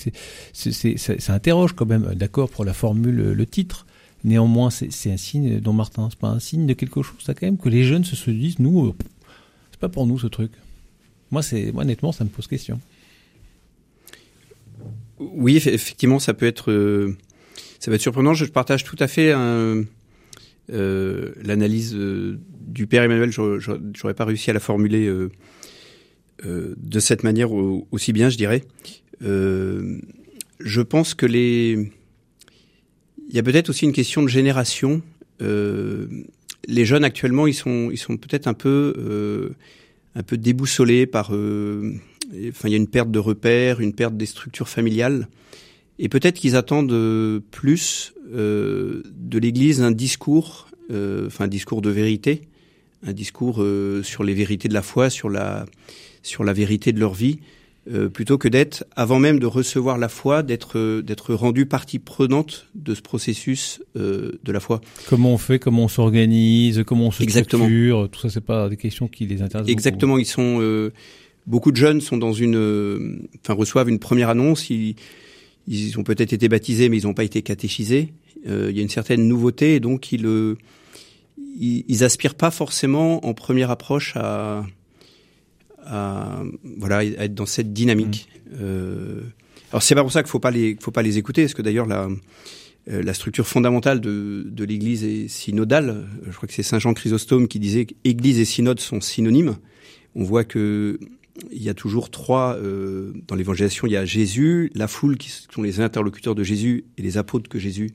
ça 1.19 1.33
interroge 1.33 1.73
quand 1.73 1.85
même, 1.85 2.13
d'accord, 2.15 2.49
pour 2.49 2.65
la 2.65 2.73
formule, 2.73 3.15
le 3.15 3.45
titre. 3.45 3.85
Néanmoins, 4.23 4.69
c'est, 4.69 5.11
un 5.11 5.17
signe, 5.17 5.59
dont 5.59 5.73
Martin, 5.73 6.09
c'est 6.09 6.19
pas 6.19 6.27
un 6.27 6.39
signe 6.39 6.67
de 6.67 6.73
quelque 6.73 7.01
chose, 7.01 7.17
ça 7.23 7.33
quand 7.33 7.45
même, 7.45 7.57
que 7.57 7.69
les 7.69 7.83
jeunes 7.83 8.03
se, 8.03 8.29
disent, 8.29 8.59
nous, 8.59 8.87
euh, 8.87 8.93
c'est 9.71 9.79
pas 9.79 9.89
pour 9.89 10.05
nous 10.05 10.19
ce 10.19 10.27
truc. 10.27 10.51
Moi, 11.31 11.41
c'est, 11.41 11.71
moi, 11.71 11.83
honnêtement, 11.83 12.11
ça 12.11 12.23
me 12.23 12.29
pose 12.29 12.47
question. 12.47 12.79
Oui, 15.19 15.55
effectivement, 15.57 16.19
ça 16.19 16.33
peut 16.33 16.45
être, 16.45 16.71
euh, 16.71 17.15
ça 17.79 17.89
peut 17.89 17.95
être 17.95 18.01
surprenant. 18.01 18.33
Je 18.33 18.45
partage 18.45 18.83
tout 18.83 18.97
à 18.99 19.07
fait 19.07 19.33
euh, 19.33 19.83
l'analyse 21.43 21.95
du 22.67 22.87
père 22.87 23.03
Emmanuel. 23.03 23.31
J'aurais 23.31 24.13
pas 24.13 24.25
réussi 24.25 24.49
à 24.49 24.53
la 24.53 24.59
formuler 24.59 25.07
euh, 25.07 25.31
de 26.43 26.99
cette 26.99 27.23
manière 27.23 27.51
aussi 27.51 28.13
bien, 28.13 28.29
je 28.29 28.37
dirais. 28.37 28.63
Euh, 29.23 29.97
je 30.59 30.81
pense 30.81 31.13
que 31.13 31.25
les, 31.25 31.91
il 33.29 33.35
y 33.35 33.39
a 33.39 33.43
peut-être 33.43 33.69
aussi 33.69 33.85
une 33.85 33.93
question 33.93 34.21
de 34.21 34.27
génération. 34.27 35.01
Euh, 35.41 36.07
les 36.67 36.85
jeunes 36.85 37.03
actuellement, 37.03 37.47
ils 37.47 37.53
sont, 37.53 37.89
ils 37.91 37.97
sont 37.97 38.17
peut-être 38.17 38.47
un 38.47 38.53
peu, 38.53 39.53
un 40.15 40.23
peu 40.23 40.37
déboussolés 40.37 41.05
par. 41.05 41.27
enfin, 41.29 42.67
il 42.67 42.69
y 42.69 42.73
a 42.73 42.77
une 42.77 42.87
perte 42.87 43.11
de 43.11 43.19
repères, 43.19 43.79
une 43.79 43.93
perte 43.93 44.17
des 44.17 44.25
structures 44.25 44.67
familiales, 44.67 45.27
et 45.99 46.09
peut-être 46.09 46.35
qu'ils 46.35 46.55
attendent 46.55 47.41
plus 47.51 48.13
de 48.29 49.39
l'Église 49.39 49.81
un 49.81 49.91
discours, 49.91 50.67
enfin 50.89 51.45
un 51.45 51.47
discours 51.47 51.81
de 51.81 51.89
vérité, 51.89 52.41
un 53.05 53.13
discours 53.13 53.63
sur 54.03 54.23
les 54.23 54.33
vérités 54.33 54.67
de 54.67 54.73
la 54.73 54.81
foi, 54.81 55.09
sur 55.09 55.29
la 55.29 55.65
sur 56.27 56.43
la 56.43 56.53
vérité 56.53 56.91
de 56.91 56.99
leur 56.99 57.13
vie, 57.13 57.39
euh, 57.89 58.09
plutôt 58.09 58.37
que 58.37 58.49
d'être, 58.49 58.83
avant 58.97 59.17
même 59.17 59.39
de 59.39 59.45
recevoir 59.45 59.97
la 59.97 60.09
foi, 60.09 60.43
d'être 60.43 60.77
euh, 60.77 61.01
d'être 61.01 61.33
rendu 61.33 61.65
partie 61.65 61.99
prenante 61.99 62.67
de 62.75 62.93
ce 62.93 63.01
processus 63.01 63.81
euh, 63.95 64.33
de 64.43 64.51
la 64.51 64.59
foi. 64.59 64.81
Comment 65.07 65.33
on 65.33 65.37
fait, 65.37 65.57
comment 65.57 65.85
on 65.85 65.87
s'organise, 65.87 66.83
comment 66.85 67.07
on 67.07 67.11
se 67.11 67.23
Exactement. 67.23 67.63
structure, 67.63 68.09
tout 68.11 68.19
ça, 68.19 68.29
c'est 68.29 68.41
pas 68.43 68.67
des 68.67 68.75
questions 68.75 69.07
qui 69.07 69.25
les 69.25 69.41
intéressent. 69.41 69.71
Exactement, 69.71 70.17
ils 70.17 70.25
sont 70.25 70.91
beaucoup 71.45 71.71
de 71.71 71.77
jeunes 71.77 72.01
sont 72.01 72.17
dans 72.17 72.33
une, 72.33 73.27
enfin 73.41 73.53
reçoivent 73.53 73.87
une 73.87 73.99
première 73.99 74.29
annonce, 74.29 74.69
ils, 74.69 74.95
ils 75.65 75.97
ont 75.97 76.03
peut-être 76.03 76.33
été 76.33 76.49
baptisés, 76.49 76.89
mais 76.89 76.97
ils 76.97 77.05
n'ont 77.05 77.13
pas 77.13 77.23
été 77.23 77.41
catéchisés. 77.41 78.11
il 78.45 78.75
y 78.75 78.79
a 78.79 78.81
une 78.81 78.89
certaine 78.89 79.25
nouveauté, 79.29 79.75
et 79.75 79.79
donc 79.79 80.11
ils, 80.11 80.27
ils, 81.57 81.85
ils 81.87 82.03
aspirent 82.03 82.35
pas 82.35 82.51
forcément 82.51 83.25
en 83.25 83.33
première 83.33 83.71
approche 83.71 84.13
à 84.17 84.65
à, 85.87 86.43
voilà, 86.77 87.03
être 87.03 87.33
dans 87.33 87.45
cette 87.45 87.73
dynamique. 87.73 88.27
Mmh. 88.29 88.55
Euh, 88.61 89.21
alors 89.71 89.83
c'est 89.83 89.95
pas 89.95 90.01
pour 90.01 90.11
ça 90.11 90.23
qu'il 90.23 90.29
faut 90.29 90.39
pas 90.39 90.51
les, 90.51 90.77
faut 90.79 90.91
pas 90.91 91.01
les 91.01 91.17
écouter, 91.17 91.43
parce 91.43 91.53
que 91.53 91.61
d'ailleurs 91.61 91.85
la, 91.85 92.07
euh, 92.89 93.03
la 93.03 93.13
structure 93.13 93.47
fondamentale 93.47 93.99
de, 93.99 94.45
de 94.45 94.63
l'Église 94.63 95.03
est 95.03 95.27
synodale. 95.27 96.07
Je 96.25 96.35
crois 96.35 96.47
que 96.47 96.53
c'est 96.53 96.63
Saint 96.63 96.79
Jean 96.79 96.93
Chrysostome 96.93 97.47
qui 97.47 97.59
disait 97.59 97.85
qu'Église 97.85 98.39
et 98.39 98.45
synode 98.45 98.79
sont 98.79 99.01
synonymes. 99.01 99.57
On 100.15 100.23
voit 100.23 100.45
que 100.45 100.99
il 101.51 101.61
y 101.61 101.69
a 101.69 101.73
toujours 101.73 102.09
trois 102.09 102.55
euh, 102.55 103.13
dans 103.27 103.35
l'évangélisation. 103.35 103.85
Il 103.87 103.93
y 103.93 103.97
a 103.97 104.05
Jésus, 104.05 104.71
la 104.73 104.87
foule 104.87 105.17
qui 105.17 105.29
sont 105.29 105.61
les 105.61 105.81
interlocuteurs 105.81 106.33
de 106.33 106.43
Jésus 106.43 106.85
et 106.97 107.01
les 107.01 107.17
apôtres 107.17 107.49
que 107.49 107.59
Jésus 107.59 107.91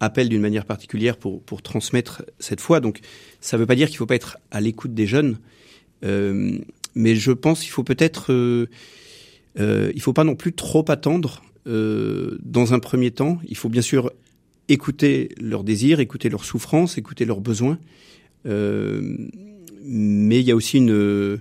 appelle 0.00 0.28
d'une 0.28 0.42
manière 0.42 0.66
particulière 0.66 1.16
pour 1.16 1.42
pour 1.42 1.62
transmettre 1.62 2.24
cette 2.38 2.60
foi. 2.60 2.80
Donc 2.80 3.00
ça 3.40 3.56
ne 3.56 3.60
veut 3.60 3.66
pas 3.66 3.76
dire 3.76 3.88
qu'il 3.88 3.96
faut 3.96 4.06
pas 4.06 4.16
être 4.16 4.38
à 4.50 4.60
l'écoute 4.60 4.92
des 4.92 5.06
jeunes. 5.06 5.38
Euh, 6.04 6.58
mais 6.94 7.14
je 7.14 7.32
pense 7.32 7.60
qu'il 7.60 7.70
faut 7.70 7.84
peut-être, 7.84 8.32
euh, 8.32 8.68
euh, 9.58 9.92
il 9.94 10.00
faut 10.00 10.12
pas 10.12 10.24
non 10.24 10.34
plus 10.34 10.52
trop 10.52 10.84
attendre 10.88 11.42
euh, 11.66 12.38
dans 12.42 12.74
un 12.74 12.78
premier 12.78 13.10
temps. 13.10 13.38
Il 13.48 13.56
faut 13.56 13.68
bien 13.68 13.82
sûr 13.82 14.10
écouter 14.68 15.30
leurs 15.40 15.64
désirs, 15.64 16.00
écouter 16.00 16.28
leurs 16.28 16.44
souffrances, 16.44 16.98
écouter 16.98 17.24
leurs 17.24 17.40
besoins. 17.40 17.78
Euh, 18.46 19.16
mais 19.84 20.40
il 20.40 20.46
y 20.46 20.50
a 20.50 20.56
aussi 20.56 20.78
une, 20.78 21.40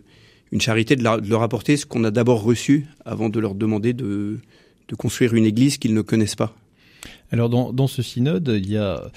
une 0.52 0.62
charité 0.62 0.96
de, 0.96 1.04
leur 1.04 1.44
apporter 1.44 1.78
ce 1.78 1.86
qu'on 1.86 2.04
a 2.04 2.12
d'abord 2.12 2.44
reçu 2.44 2.86
avant 3.06 3.30
de 3.30 3.40
leur 3.40 3.56
demander 3.56 3.94
de, 3.94 4.40
de 4.88 4.96
construire 4.96 5.34
une 5.34 5.46
église 5.46 5.78
qu'ils 5.78 5.94
ne 5.94 6.02
connaissent 6.02 6.36
pas. 6.36 6.56
Alors 7.32 7.50
dans, 7.50 7.72
dans 7.72 7.88
ce 7.88 8.02
synode, 8.02 8.52
il 8.56 8.70
y 8.70 8.78
a 8.78 9.12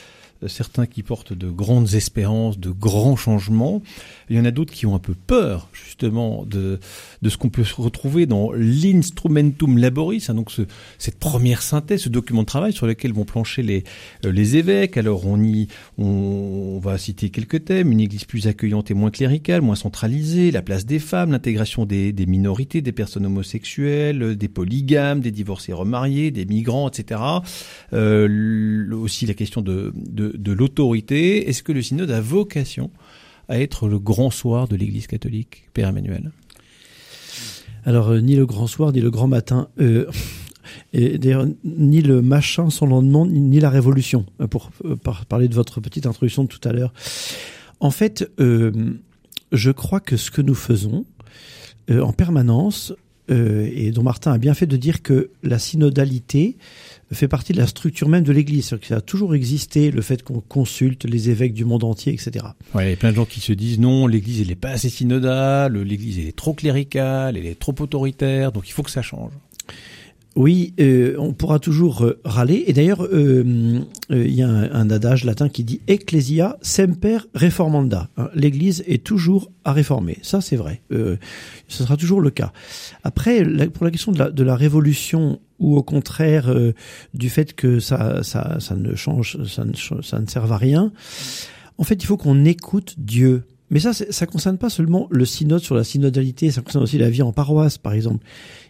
certains 0.48 0.86
qui 0.86 1.02
portent 1.02 1.32
de 1.32 1.48
grandes 1.48 1.94
espérances, 1.94 2.58
de 2.58 2.70
grands 2.70 3.16
changements. 3.16 3.82
Il 4.30 4.36
y 4.36 4.40
en 4.40 4.44
a 4.44 4.50
d'autres 4.50 4.72
qui 4.72 4.86
ont 4.86 4.94
un 4.94 5.00
peu 5.00 5.14
peur, 5.14 5.68
justement, 5.72 6.44
de, 6.44 6.80
de 7.22 7.28
ce 7.28 7.36
qu'on 7.36 7.50
peut 7.50 7.64
retrouver 7.76 8.26
dans 8.26 8.52
l'instrumentum 8.52 9.78
laboris, 9.78 10.30
hein, 10.30 10.34
donc 10.34 10.50
ce, 10.50 10.62
cette 10.98 11.18
première 11.18 11.62
synthèse, 11.62 12.02
ce 12.02 12.08
document 12.08 12.42
de 12.42 12.46
travail 12.46 12.72
sur 12.72 12.86
lequel 12.86 13.12
vont 13.12 13.24
plancher 13.24 13.62
les, 13.62 13.84
euh, 14.24 14.32
les 14.32 14.56
évêques. 14.56 14.96
Alors 14.96 15.26
on 15.26 15.42
y, 15.42 15.68
on, 15.98 16.78
va 16.82 16.98
citer 16.98 17.30
quelques 17.30 17.64
thèmes, 17.64 17.92
une 17.92 18.00
église 18.00 18.24
plus 18.24 18.46
accueillante 18.46 18.90
et 18.90 18.94
moins 18.94 19.10
cléricale, 19.10 19.62
moins 19.62 19.76
centralisée, 19.76 20.50
la 20.50 20.62
place 20.62 20.86
des 20.86 20.98
femmes, 20.98 21.32
l'intégration 21.32 21.84
des, 21.84 22.12
des 22.12 22.26
minorités, 22.26 22.82
des 22.82 22.92
personnes 22.92 23.26
homosexuelles, 23.26 24.36
des 24.36 24.48
polygames, 24.48 25.20
des 25.20 25.30
divorcés 25.30 25.72
remariés, 25.72 26.30
des 26.30 26.44
migrants, 26.44 26.88
etc. 26.88 27.20
Euh, 27.92 28.90
aussi 28.92 29.26
la 29.26 29.34
question 29.34 29.62
de, 29.62 29.92
de 30.34 30.52
l'autorité. 30.52 31.48
Est-ce 31.48 31.62
que 31.62 31.72
le 31.72 31.82
synode 31.82 32.10
a 32.10 32.20
vocation 32.20 32.90
à 33.48 33.60
être 33.60 33.88
le 33.88 33.98
grand 33.98 34.30
soir 34.30 34.68
de 34.68 34.76
l'Église 34.76 35.06
catholique, 35.06 35.68
Père 35.74 35.88
Emmanuel? 35.88 36.32
Alors, 37.84 38.08
euh, 38.08 38.20
ni 38.20 38.36
le 38.36 38.46
grand 38.46 38.66
soir, 38.66 38.92
ni 38.92 39.00
le 39.00 39.10
grand 39.10 39.26
matin. 39.28 39.68
Euh, 39.78 40.06
d'ailleurs, 40.92 41.46
ni 41.64 42.00
le 42.00 42.22
machin 42.22 42.70
sans 42.70 42.86
lendemain, 42.86 43.26
ni, 43.26 43.60
la 43.60 43.68
révolution, 43.68 44.24
euh, 44.40 44.46
pour, 44.46 44.70
par- 45.02 45.26
parler 45.26 45.48
de 45.48 45.54
votre 45.54 45.80
petite 45.80 46.06
introduction 46.06 46.44
de 46.44 46.48
tout 46.48 46.66
à 46.66 46.72
l'heure. 46.72 46.94
En 47.80 47.90
fait, 47.90 48.30
je 48.38 49.70
crois 49.70 50.00
que 50.00 50.16
ce 50.16 50.30
que 50.30 50.40
nous 50.40 50.54
faisons 50.54 51.04
en 51.90 52.12
permanence, 52.14 52.94
et 53.28 53.90
dont 53.90 54.02
Martin 54.02 54.32
a 54.32 54.38
bien 54.38 54.54
fait 54.54 54.66
de 54.66 54.76
dire 54.78 55.02
que 55.02 55.30
la 55.42 55.58
synodalité 55.58 56.56
fait 57.14 57.28
partie 57.28 57.52
de 57.52 57.58
la 57.58 57.66
structure 57.66 58.08
même 58.08 58.24
de 58.24 58.32
l'Église, 58.32 58.66
c'est-à-dire 58.66 58.80
que 58.82 58.86
ça 58.88 58.96
a 58.96 59.00
toujours 59.00 59.34
existé, 59.34 59.90
le 59.90 60.02
fait 60.02 60.22
qu'on 60.22 60.40
consulte 60.40 61.04
les 61.04 61.30
évêques 61.30 61.54
du 61.54 61.64
monde 61.64 61.84
entier, 61.84 62.12
etc. 62.12 62.44
Ouais, 62.74 62.86
il 62.86 62.90
y 62.90 62.92
a 62.92 62.96
plein 62.96 63.10
de 63.10 63.16
gens 63.16 63.24
qui 63.24 63.40
se 63.40 63.52
disent 63.52 63.78
non, 63.78 64.06
l'Église 64.06 64.40
elle 64.40 64.50
est 64.50 64.54
pas 64.56 64.70
assez 64.70 64.88
synodale, 64.90 65.76
l'Église 65.78 66.18
elle 66.18 66.26
est 66.28 66.36
trop 66.36 66.52
cléricale, 66.52 67.36
elle 67.36 67.46
est 67.46 67.58
trop 67.58 67.74
autoritaire, 67.80 68.52
donc 68.52 68.68
il 68.68 68.72
faut 68.72 68.82
que 68.82 68.90
ça 68.90 69.02
change. 69.02 69.30
Oui, 70.36 70.74
euh, 70.80 71.14
on 71.20 71.32
pourra 71.32 71.60
toujours 71.60 72.02
euh, 72.04 72.18
râler. 72.24 72.64
Et 72.66 72.72
d'ailleurs, 72.72 73.04
euh, 73.04 73.78
euh, 74.10 74.26
il 74.26 74.34
y 74.34 74.42
a 74.42 74.48
un, 74.48 74.68
un 74.72 74.90
adage 74.90 75.22
latin 75.24 75.48
qui 75.48 75.62
dit 75.62 75.80
Ecclesia 75.86 76.58
semper 76.60 77.18
reformanda. 77.36 78.08
Hein, 78.16 78.30
L'Église 78.34 78.82
est 78.88 79.04
toujours 79.04 79.52
à 79.64 79.72
réformer. 79.72 80.18
Ça, 80.22 80.40
c'est 80.40 80.56
vrai. 80.56 80.82
Ce 80.90 81.84
sera 81.84 81.96
toujours 81.96 82.20
le 82.20 82.30
cas. 82.30 82.52
Après, 83.04 83.44
la- 83.44 83.68
pour 83.70 83.84
la 83.84 83.92
question 83.92 84.10
de 84.10 84.18
la, 84.18 84.30
de 84.32 84.42
la 84.42 84.56
révolution 84.56 85.38
ou 85.58 85.76
au 85.76 85.82
contraire 85.82 86.48
euh, 86.50 86.72
du 87.14 87.30
fait 87.30 87.54
que 87.54 87.80
ça, 87.80 88.22
ça, 88.22 88.58
ça 88.60 88.76
ne 88.76 88.94
change, 88.94 89.42
ça 89.44 89.64
ne, 89.64 89.72
ça 90.02 90.18
ne 90.18 90.26
serve 90.26 90.52
à 90.52 90.56
rien. 90.56 90.92
En 91.78 91.84
fait, 91.84 92.02
il 92.02 92.06
faut 92.06 92.16
qu'on 92.16 92.44
écoute 92.44 92.94
Dieu. 92.98 93.44
Mais 93.70 93.80
ça, 93.80 93.92
ça 93.92 94.26
concerne 94.26 94.58
pas 94.58 94.68
seulement 94.68 95.08
le 95.10 95.24
synode 95.24 95.60
sur 95.60 95.74
la 95.74 95.84
synodalité, 95.84 96.50
ça 96.50 96.60
concerne 96.60 96.84
aussi 96.84 96.98
la 96.98 97.08
vie 97.08 97.22
en 97.22 97.32
paroisse, 97.32 97.78
par 97.78 97.94
exemple. 97.94 98.24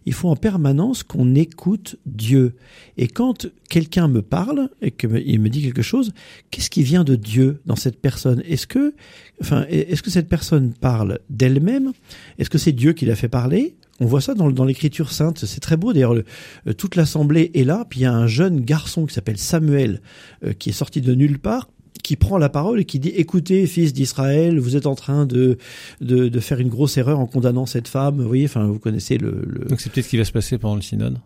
Il 0.07 0.13
faut 0.13 0.29
en 0.29 0.37
permanence 0.37 1.03
qu'on 1.03 1.35
écoute 1.35 1.97
Dieu. 2.07 2.55
Et 2.97 3.09
quand 3.09 3.49
quelqu'un 3.69 4.07
me 4.07 4.23
parle 4.23 4.71
et 4.81 4.93
qu'il 4.93 5.41
me 5.41 5.49
dit 5.49 5.63
quelque 5.63 5.83
chose, 5.83 6.13
qu'est-ce 6.51 6.71
qui 6.71 6.85
vient 6.85 7.05
de 7.05 7.17
Dieu 7.17 7.61
dans 7.67 7.77
cette 7.77 8.01
personne? 8.01 8.43
Est-ce 8.49 8.67
que, 8.67 8.95
enfin, 9.41 9.67
est-ce 9.69 10.03
que 10.03 10.11
cette 10.11 10.29
personne 10.29 10.73
parle 10.73 11.19
d'elle-même? 11.29 11.93
Est-ce 12.39 12.49
que 12.49 12.59
c'est 12.59 12.73
Dieu 12.73 12.93
qui 12.93 13.05
l'a 13.05 13.17
fait 13.17 13.29
parler? 13.29 13.75
On 14.01 14.07
voit 14.07 14.21
ça 14.21 14.35
dans, 14.35 14.51
dans 14.51 14.65
l'écriture 14.65 15.13
sainte, 15.13 15.45
c'est 15.45 15.61
très 15.61 15.77
beau. 15.77 15.93
D'ailleurs, 15.93 16.15
le- 16.15 16.25
euh, 16.67 16.73
toute 16.73 16.97
l'assemblée 16.97 17.51
est 17.55 17.65
là. 17.65 17.85
Puis 17.89 18.01
il 18.01 18.03
y 18.03 18.07
a 18.07 18.13
un 18.13 18.27
jeune 18.27 18.61
garçon 18.61 19.07
qui 19.07 19.15
s'appelle 19.15 19.39
Samuel, 19.39 20.01
euh, 20.45 20.53
qui 20.53 20.71
est 20.71 20.73
sorti 20.73 21.01
de 21.01 21.15
nulle 21.15 21.39
part, 21.39 21.69
qui 22.03 22.17
prend 22.17 22.37
la 22.39 22.49
parole 22.49 22.81
et 22.81 22.85
qui 22.85 22.99
dit 22.99 23.11
"Écoutez, 23.11 23.67
fils 23.67 23.93
d'Israël, 23.93 24.59
vous 24.59 24.77
êtes 24.77 24.87
en 24.87 24.95
train 24.95 25.27
de, 25.27 25.59
de 26.01 26.29
de 26.29 26.41
faire 26.41 26.59
une 26.61 26.69
grosse 26.69 26.97
erreur 26.97 27.19
en 27.21 27.27
condamnant 27.27 27.67
cette 27.67 27.89
femme." 27.89 28.21
Vous 28.21 28.27
voyez, 28.29 28.45
enfin, 28.47 28.67
vous 28.67 28.79
connaissez 28.79 29.17
le. 29.17 29.43
le... 29.47 29.65
Donc 29.67 29.81
c'est 29.81 29.91
peut-être 29.91 30.05
ce 30.07 30.11
qui 30.11 30.17
va 30.19 30.25
se 30.25 30.33
passer 30.33 30.59
pendant 30.59 30.75
le 30.77 30.83
synode. 30.83 31.19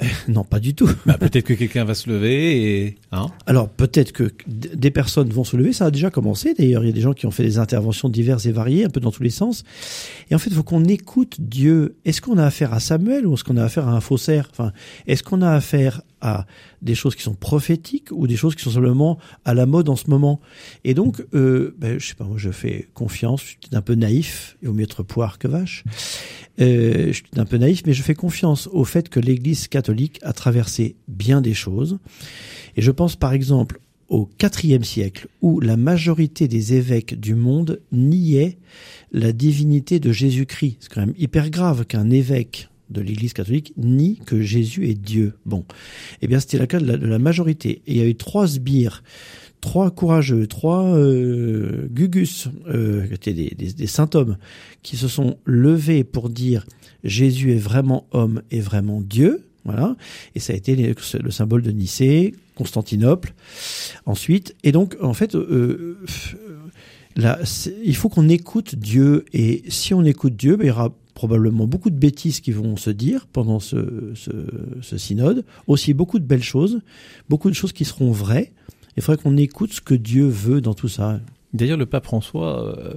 Non, 0.28 0.44
pas 0.44 0.60
du 0.60 0.74
tout. 0.74 0.90
Bah, 1.06 1.16
peut-être 1.18 1.44
que 1.44 1.54
quelqu'un 1.54 1.84
va 1.84 1.94
se 1.94 2.10
lever 2.10 2.84
et 2.84 2.98
hein? 3.12 3.28
Alors 3.46 3.68
peut-être 3.68 4.12
que 4.12 4.32
des 4.46 4.90
personnes 4.90 5.30
vont 5.30 5.44
se 5.44 5.56
lever, 5.56 5.72
ça 5.72 5.86
a 5.86 5.90
déjà 5.90 6.10
commencé 6.10 6.54
d'ailleurs, 6.54 6.82
il 6.84 6.88
y 6.88 6.90
a 6.90 6.92
des 6.92 7.00
gens 7.00 7.12
qui 7.12 7.26
ont 7.26 7.30
fait 7.30 7.44
des 7.44 7.58
interventions 7.58 8.08
diverses 8.08 8.46
et 8.46 8.52
variées, 8.52 8.84
un 8.84 8.90
peu 8.90 9.00
dans 9.00 9.10
tous 9.10 9.22
les 9.22 9.30
sens. 9.30 9.64
Et 10.30 10.34
en 10.34 10.38
fait, 10.38 10.50
il 10.50 10.56
faut 10.56 10.62
qu'on 10.62 10.84
écoute 10.84 11.36
Dieu. 11.40 11.96
Est-ce 12.04 12.20
qu'on 12.20 12.38
a 12.38 12.44
affaire 12.44 12.72
à 12.72 12.80
Samuel 12.80 13.26
ou 13.26 13.34
est-ce 13.34 13.44
qu'on 13.44 13.56
a 13.56 13.64
affaire 13.64 13.88
à 13.88 13.92
un 13.92 14.00
faussaire? 14.00 14.48
Enfin, 14.50 14.72
est-ce 15.06 15.22
qu'on 15.22 15.42
a 15.42 15.52
affaire 15.52 16.02
à 16.26 16.46
des 16.82 16.94
choses 16.94 17.14
qui 17.14 17.22
sont 17.22 17.34
prophétiques 17.34 18.08
ou 18.12 18.26
des 18.26 18.36
choses 18.36 18.54
qui 18.54 18.62
sont 18.62 18.70
simplement 18.70 19.18
à 19.44 19.54
la 19.54 19.66
mode 19.66 19.88
en 19.88 19.96
ce 19.96 20.08
moment 20.10 20.40
Et 20.84 20.94
donc, 20.94 21.24
euh, 21.34 21.74
ben, 21.78 21.98
je 21.98 22.06
sais 22.06 22.14
pas, 22.14 22.24
moi 22.24 22.38
je 22.38 22.50
fais 22.50 22.88
confiance, 22.94 23.42
je 23.42 23.46
suis 23.46 23.58
un 23.72 23.82
peu 23.82 23.94
naïf, 23.94 24.56
et 24.62 24.68
au 24.68 24.72
mieux 24.72 24.84
être 24.84 25.02
poire 25.02 25.38
que 25.38 25.48
vache. 25.48 25.84
Euh, 26.60 27.08
je 27.08 27.12
suis 27.12 27.24
un 27.36 27.44
peu 27.44 27.58
naïf, 27.58 27.82
mais 27.86 27.92
je 27.92 28.02
fais 28.02 28.14
confiance 28.14 28.68
au 28.72 28.84
fait 28.84 29.08
que 29.08 29.20
l'Église 29.20 29.68
catholique 29.68 30.18
a 30.22 30.32
traversé 30.32 30.96
bien 31.08 31.40
des 31.40 31.54
choses. 31.54 31.98
Et 32.76 32.82
je 32.82 32.90
pense 32.90 33.16
par 33.16 33.32
exemple 33.32 33.80
au 34.08 34.28
IVe 34.62 34.84
siècle, 34.84 35.28
où 35.42 35.60
la 35.60 35.76
majorité 35.76 36.48
des 36.48 36.74
évêques 36.74 37.18
du 37.18 37.34
monde 37.34 37.80
niaient 37.90 38.58
la 39.12 39.32
divinité 39.32 39.98
de 39.98 40.12
Jésus-Christ. 40.12 40.76
C'est 40.80 40.92
quand 40.92 41.00
même 41.00 41.14
hyper 41.18 41.50
grave 41.50 41.86
qu'un 41.86 42.10
évêque 42.10 42.68
de 42.90 43.00
l'Église 43.00 43.32
catholique 43.32 43.72
nie 43.76 44.20
que 44.26 44.40
Jésus 44.40 44.88
est 44.88 44.94
Dieu. 44.94 45.34
Bon, 45.44 45.64
eh 46.22 46.26
bien 46.26 46.40
c'était 46.40 46.58
le 46.58 46.66
cas 46.66 46.80
de 46.80 47.06
la, 47.06 47.18
majorité. 47.18 47.82
Et 47.86 47.92
il 47.92 47.96
y 47.96 48.00
a 48.00 48.06
eu 48.06 48.14
trois 48.14 48.46
sbires, 48.46 49.02
trois 49.60 49.90
courageux, 49.90 50.46
trois 50.46 50.84
euh, 50.84 51.88
gugus, 51.90 52.48
euh, 52.68 53.06
qui 53.20 53.34
des, 53.34 53.50
des, 53.50 53.72
des 53.72 53.86
saint 53.86 54.10
hommes, 54.14 54.36
qui 54.82 54.96
se 54.96 55.08
sont 55.08 55.38
levés 55.44 56.04
pour 56.04 56.28
dire 56.30 56.66
Jésus 57.04 57.52
est 57.52 57.58
vraiment 57.58 58.06
homme 58.12 58.42
et 58.50 58.60
vraiment 58.60 59.00
Dieu. 59.00 59.42
Voilà. 59.64 59.96
Et 60.36 60.40
ça 60.40 60.52
a 60.52 60.56
été 60.56 60.76
le 60.76 61.30
symbole 61.30 61.62
de 61.62 61.72
Nicée, 61.72 62.34
Constantinople, 62.54 63.34
ensuite. 64.06 64.54
Et 64.62 64.70
donc, 64.70 64.96
en 65.02 65.12
fait, 65.12 65.34
euh, 65.34 65.48
euh, 65.50 65.98
là, 67.16 67.40
il 67.84 67.96
faut 67.96 68.08
qu'on 68.08 68.28
écoute 68.28 68.76
Dieu. 68.76 69.24
Et 69.32 69.64
si 69.68 69.92
on 69.92 70.04
écoute 70.04 70.36
Dieu, 70.36 70.56
ben, 70.56 70.64
il 70.64 70.68
y 70.68 70.70
aura 70.70 70.94
probablement 71.16 71.66
beaucoup 71.66 71.88
de 71.88 71.98
bêtises 71.98 72.40
qui 72.40 72.52
vont 72.52 72.76
se 72.76 72.90
dire 72.90 73.26
pendant 73.32 73.58
ce, 73.58 74.12
synode. 74.82 75.44
Aussi 75.66 75.94
beaucoup 75.94 76.20
de 76.20 76.24
belles 76.24 76.42
choses, 76.42 76.82
beaucoup 77.28 77.48
de 77.48 77.54
choses 77.54 77.72
qui 77.72 77.84
seront 77.84 78.12
vraies. 78.12 78.52
Il 78.96 79.02
faudrait 79.02 79.20
qu'on 79.20 79.36
écoute 79.36 79.72
ce 79.72 79.80
que 79.80 79.94
Dieu 79.94 80.26
veut 80.26 80.60
dans 80.60 80.74
tout 80.74 80.88
ça. 80.88 81.20
D'ailleurs, 81.54 81.78
le 81.78 81.86
pape 81.86 82.04
François 82.04 82.62
euh, 82.66 82.94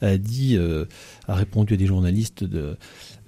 a 0.00 0.18
dit, 0.18 0.56
euh, 0.56 0.86
a 1.28 1.36
répondu 1.36 1.74
à 1.74 1.76
des 1.76 1.86
journalistes 1.86 2.44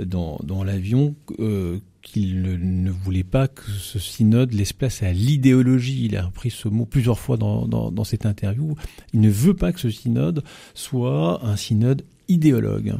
dans, 0.01 0.64
l'avion 0.64 1.14
euh, 1.38 1.79
qu'il 2.03 2.42
ne, 2.42 2.90
voulait 2.90 3.23
pas 3.23 3.47
que 3.47 3.70
ce 3.70 4.01
synode 4.01 4.53
laisse 4.53 4.73
place 4.73 5.05
à 5.05 5.12
l'idéologie. 5.12 6.07
Il 6.07 6.16
a 6.16 6.25
repris 6.25 6.51
ce 6.51 6.66
mot 6.66 6.87
plusieurs 6.87 7.20
fois 7.20 7.37
dans 7.37 8.05
cette 8.05 8.27
interview. 8.27 8.75
Il 9.12 9.20
ne 9.20 9.31
veut 9.31 9.55
pas 9.55 9.73
que 9.73 9.79
ce 9.79 9.90
synode 9.90 10.42
soit 10.75 11.44
un 11.44 11.55
synode 11.55 12.03
idéologue. 12.27 12.97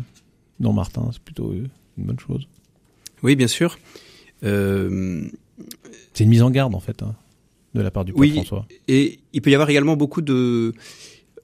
Non, 0.61 0.73
Martin, 0.73 1.11
c'est 1.13 1.23
plutôt 1.23 1.53
euh, 1.53 1.67
une 1.99 2.05
bonne 2.05 2.19
chose. 2.21 2.47
Oui, 3.23 3.37
bien 3.37 3.47
sûr. 3.49 3.79
Euh, 4.45 5.23
C'est 6.13 6.25
une 6.25 6.31
mise 6.31 6.43
en 6.43 6.51
garde, 6.51 6.75
en 6.75 6.81
fait, 6.81 7.03
hein, 7.03 7.15
de 7.75 7.81
la 7.81 7.91
part 7.91 8.05
du 8.05 8.13
pape 8.13 8.21
Oui. 8.21 8.33
François. 8.33 8.67
et 8.89 9.19
il 9.33 9.43
peut 9.43 9.51
y 9.51 9.55
avoir 9.55 9.71
également 9.71 9.97
beaucoup 9.97 10.23
de 10.23 10.73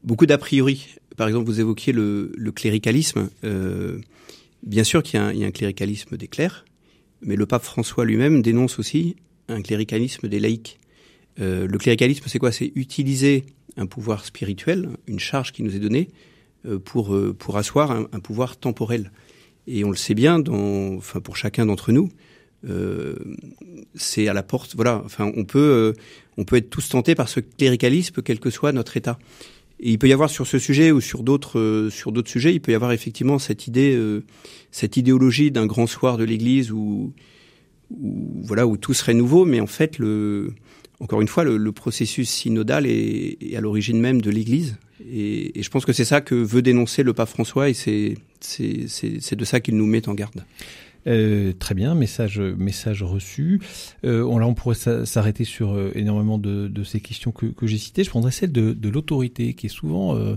beaucoup 0.05 0.27
d'a 0.27 0.39
priori. 0.39 0.87
Par 1.17 1.29
exemple, 1.29 1.47
vous 1.47 1.61
évoquiez 1.61 1.93
le, 1.93 2.33
le 2.37 2.53
cléricalisme. 2.53 3.29
Euh, 3.45 4.01
bien 4.63 4.85
sûr 4.85 5.03
qu'il 5.03 5.19
y, 5.19 5.23
a 5.23 5.27
un- 5.27 5.33
il 5.33 5.39
y 5.41 5.45
a 5.45 5.47
un 5.47 5.51
cléricalisme 5.51 6.17
des 6.17 6.29
clercs, 6.29 6.65
mais 7.23 7.37
le 7.37 7.47
pape 7.47 7.63
François 7.63 8.05
lui-même 8.05 8.41
dénonce 8.43 8.79
aussi 8.79 9.17
un 9.49 9.61
cléricalisme 9.63 10.29
des 10.29 10.39
laïcs. 10.41 10.79
Euh, 11.41 11.67
le 11.67 11.79
cléricalisme, 11.79 12.25
c'est 12.27 12.39
quoi? 12.39 12.53
C'est 12.53 12.73
utiliser 12.75 13.45
un 13.77 13.87
pouvoir 13.87 14.25
spirituel, 14.25 14.89
une 15.07 15.19
charge 15.21 15.53
qui 15.53 15.63
nous 15.63 15.75
est 15.75 15.79
donnée, 15.81 16.09
pour 16.85 17.15
euh, 17.15 17.35
pour 17.39 17.57
asseoir 17.57 17.91
un, 17.91 18.21
pouvoir 18.21 18.57
temporel. 18.57 19.13
Et 19.67 19.85
on 19.85 19.91
le 19.91 19.97
sait 19.97 20.15
bien, 20.15 20.39
dans, 20.39 20.97
enfin 20.97 21.21
pour 21.21 21.37
chacun 21.37 21.67
d'entre 21.67 21.93
nous, 21.93 22.09
euh, 22.69 23.15
c'est 23.95 24.29
à 24.29 24.33
la 24.33 24.43
porte. 24.43 24.75
Voilà. 24.75 25.03
Enfin, 25.05 25.31
on 25.37 25.45
peut 25.45 25.59
euh, 25.59 25.93
on 26.37 26.45
peut 26.45 26.57
être 26.57 26.71
tous 26.71 26.89
tentés 26.89 27.15
par 27.15 27.29
ce 27.29 27.41
cléricalisme, 27.41 28.23
quel 28.23 28.41
que 28.41 28.51
soit 28.51 28.73
notre 28.73 28.97
état. 28.97 29.19
Et 29.83 29.93
il 29.93 29.99
peut 29.99 30.09
y 30.09 30.13
avoir 30.13 30.29
sur 30.29 30.47
ce 30.47 30.59
sujet 30.59 30.93
ou 30.93 31.01
sur 31.01 31.23
d'autres 31.23 31.59
euh, 31.59 31.91
sur 31.91 32.13
d'autres 32.13 32.31
sujets, 32.31 32.55
il 32.55 32.61
peut 32.61 32.73
y 32.73 32.75
avoir 32.75 32.93
effectivement 32.93 33.39
cette 33.39 33.67
idée, 33.67 33.95
euh, 33.97 34.25
cette 34.71 34.97
idéologie 34.97 35.51
d'un 35.51 35.67
grand 35.67 35.87
soir 35.87 36.19
de 36.19 36.25
l'Église 36.25 36.71
où, 36.71 37.15
voilà 37.91 38.67
où 38.67 38.77
tout 38.77 38.93
serait 38.93 39.15
nouveau, 39.15 39.47
mais 39.47 39.61
en 39.61 39.67
fait 39.67 39.99
le 39.99 40.53
encore 41.01 41.23
une 41.23 41.29
fois 41.29 41.45
le, 41.45 41.73
processus 41.73 42.29
synodal 42.29 42.87
est 42.87 43.57
à 43.57 43.61
l'origine 43.63 43.99
même 43.99 44.21
de 44.21 44.31
l'Église. 44.31 44.77
Et, 45.09 45.59
et 45.59 45.63
je 45.63 45.71
pense 45.71 45.85
que 45.85 45.93
c'est 45.93 46.05
ça 46.05 46.21
que 46.21 46.35
veut 46.35 46.63
dénoncer 46.63 47.03
le 47.03 47.13
pape 47.13 47.29
François, 47.29 47.69
et 47.69 47.75
c'est 47.75 48.17
de 49.37 49.45
ça 49.45 49.61
qu'il 49.61 49.77
nous 49.77 49.87
met 49.87 50.09
en 50.09 50.15
garde. 50.15 50.45
Euh, 51.07 51.55
très 51.59 51.75
bien, 51.75 51.95
message, 51.95 52.39
message 52.41 53.03
reçu. 53.03 53.61
Euh, 54.05 54.23
on, 54.23 54.39
là, 54.39 54.47
on 54.47 54.53
pourrait 54.53 54.75
s'a- 54.75 55.07
s'arrêter 55.07 55.45
sur 55.45 55.73
euh, 55.73 55.91
énormément 55.95 56.37
de, 56.37 56.69
de 56.69 56.85
ces 56.85 57.01
questions 57.01 57.33
que, 57.33 57.47
que 57.47 57.67
j'ai 57.67 57.79
citées. 57.79 58.05
Je 58.05 58.11
prendrais 58.11 58.33
celle 58.33 58.53
de, 58.53 58.75
de 58.75 58.89
l'autorité, 58.91 59.55
qui 59.55 59.67
est 59.67 59.71
souvent 59.71 60.15
euh, 60.17 60.37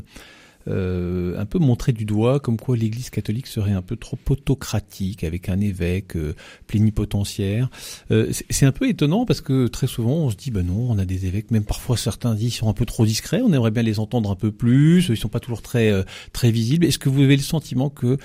euh, 0.67 1.39
un 1.39 1.45
peu 1.45 1.59
montrée 1.59 1.91
du 1.91 2.05
doigt, 2.05 2.39
comme 2.39 2.57
quoi 2.57 2.77
l'Église 2.77 3.09
catholique 3.09 3.47
serait 3.47 3.71
un 3.71 3.81
peu 3.81 3.95
trop 3.95 4.17
autocratique, 4.29 5.23
avec 5.23 5.49
un 5.49 5.59
évêque 5.59 6.15
euh, 6.15 6.33
plénipotentiaire. 6.67 7.69
Euh, 8.11 8.29
c'est 8.31 8.45
c'est 8.49 8.65
un 8.67 8.71
peu 8.71 8.87
étonnant 8.87 9.25
parce 9.25 9.41
que 9.41 9.67
très 9.67 9.87
souvent, 9.87 10.15
on 10.19 10.29
se 10.29 10.37
dit, 10.37 10.49
ben 10.49 10.65
non, 10.65 10.89
on 10.89 10.97
a 10.97 11.03
des 11.03 11.25
évêques, 11.25 11.51
même 11.51 11.65
parfois 11.65 11.97
certains 11.97 12.33
disent, 12.33 12.53
ils 12.53 12.57
sont 12.57 12.69
un 12.69 12.73
peu 12.73 12.85
trop 12.85 13.05
discrets. 13.05 13.41
On 13.41 13.51
aimerait 13.51 13.71
bien 13.71 13.83
les 13.83 13.99
entendre 13.99 14.31
un 14.31 14.35
peu 14.35 14.51
plus. 14.51 15.09
Ils 15.09 15.17
sont 15.17 15.27
pas 15.27 15.41
toujours 15.41 15.61
très 15.61 15.91
euh, 15.91 16.03
très 16.31 16.49
visibles. 16.49 16.85
Est-ce 16.85 16.99
que 16.99 17.09
vous 17.09 17.21
avez 17.21 17.35
le 17.35 17.41
sentiment 17.41 17.89
que 17.89 18.07
euh, 18.07 18.17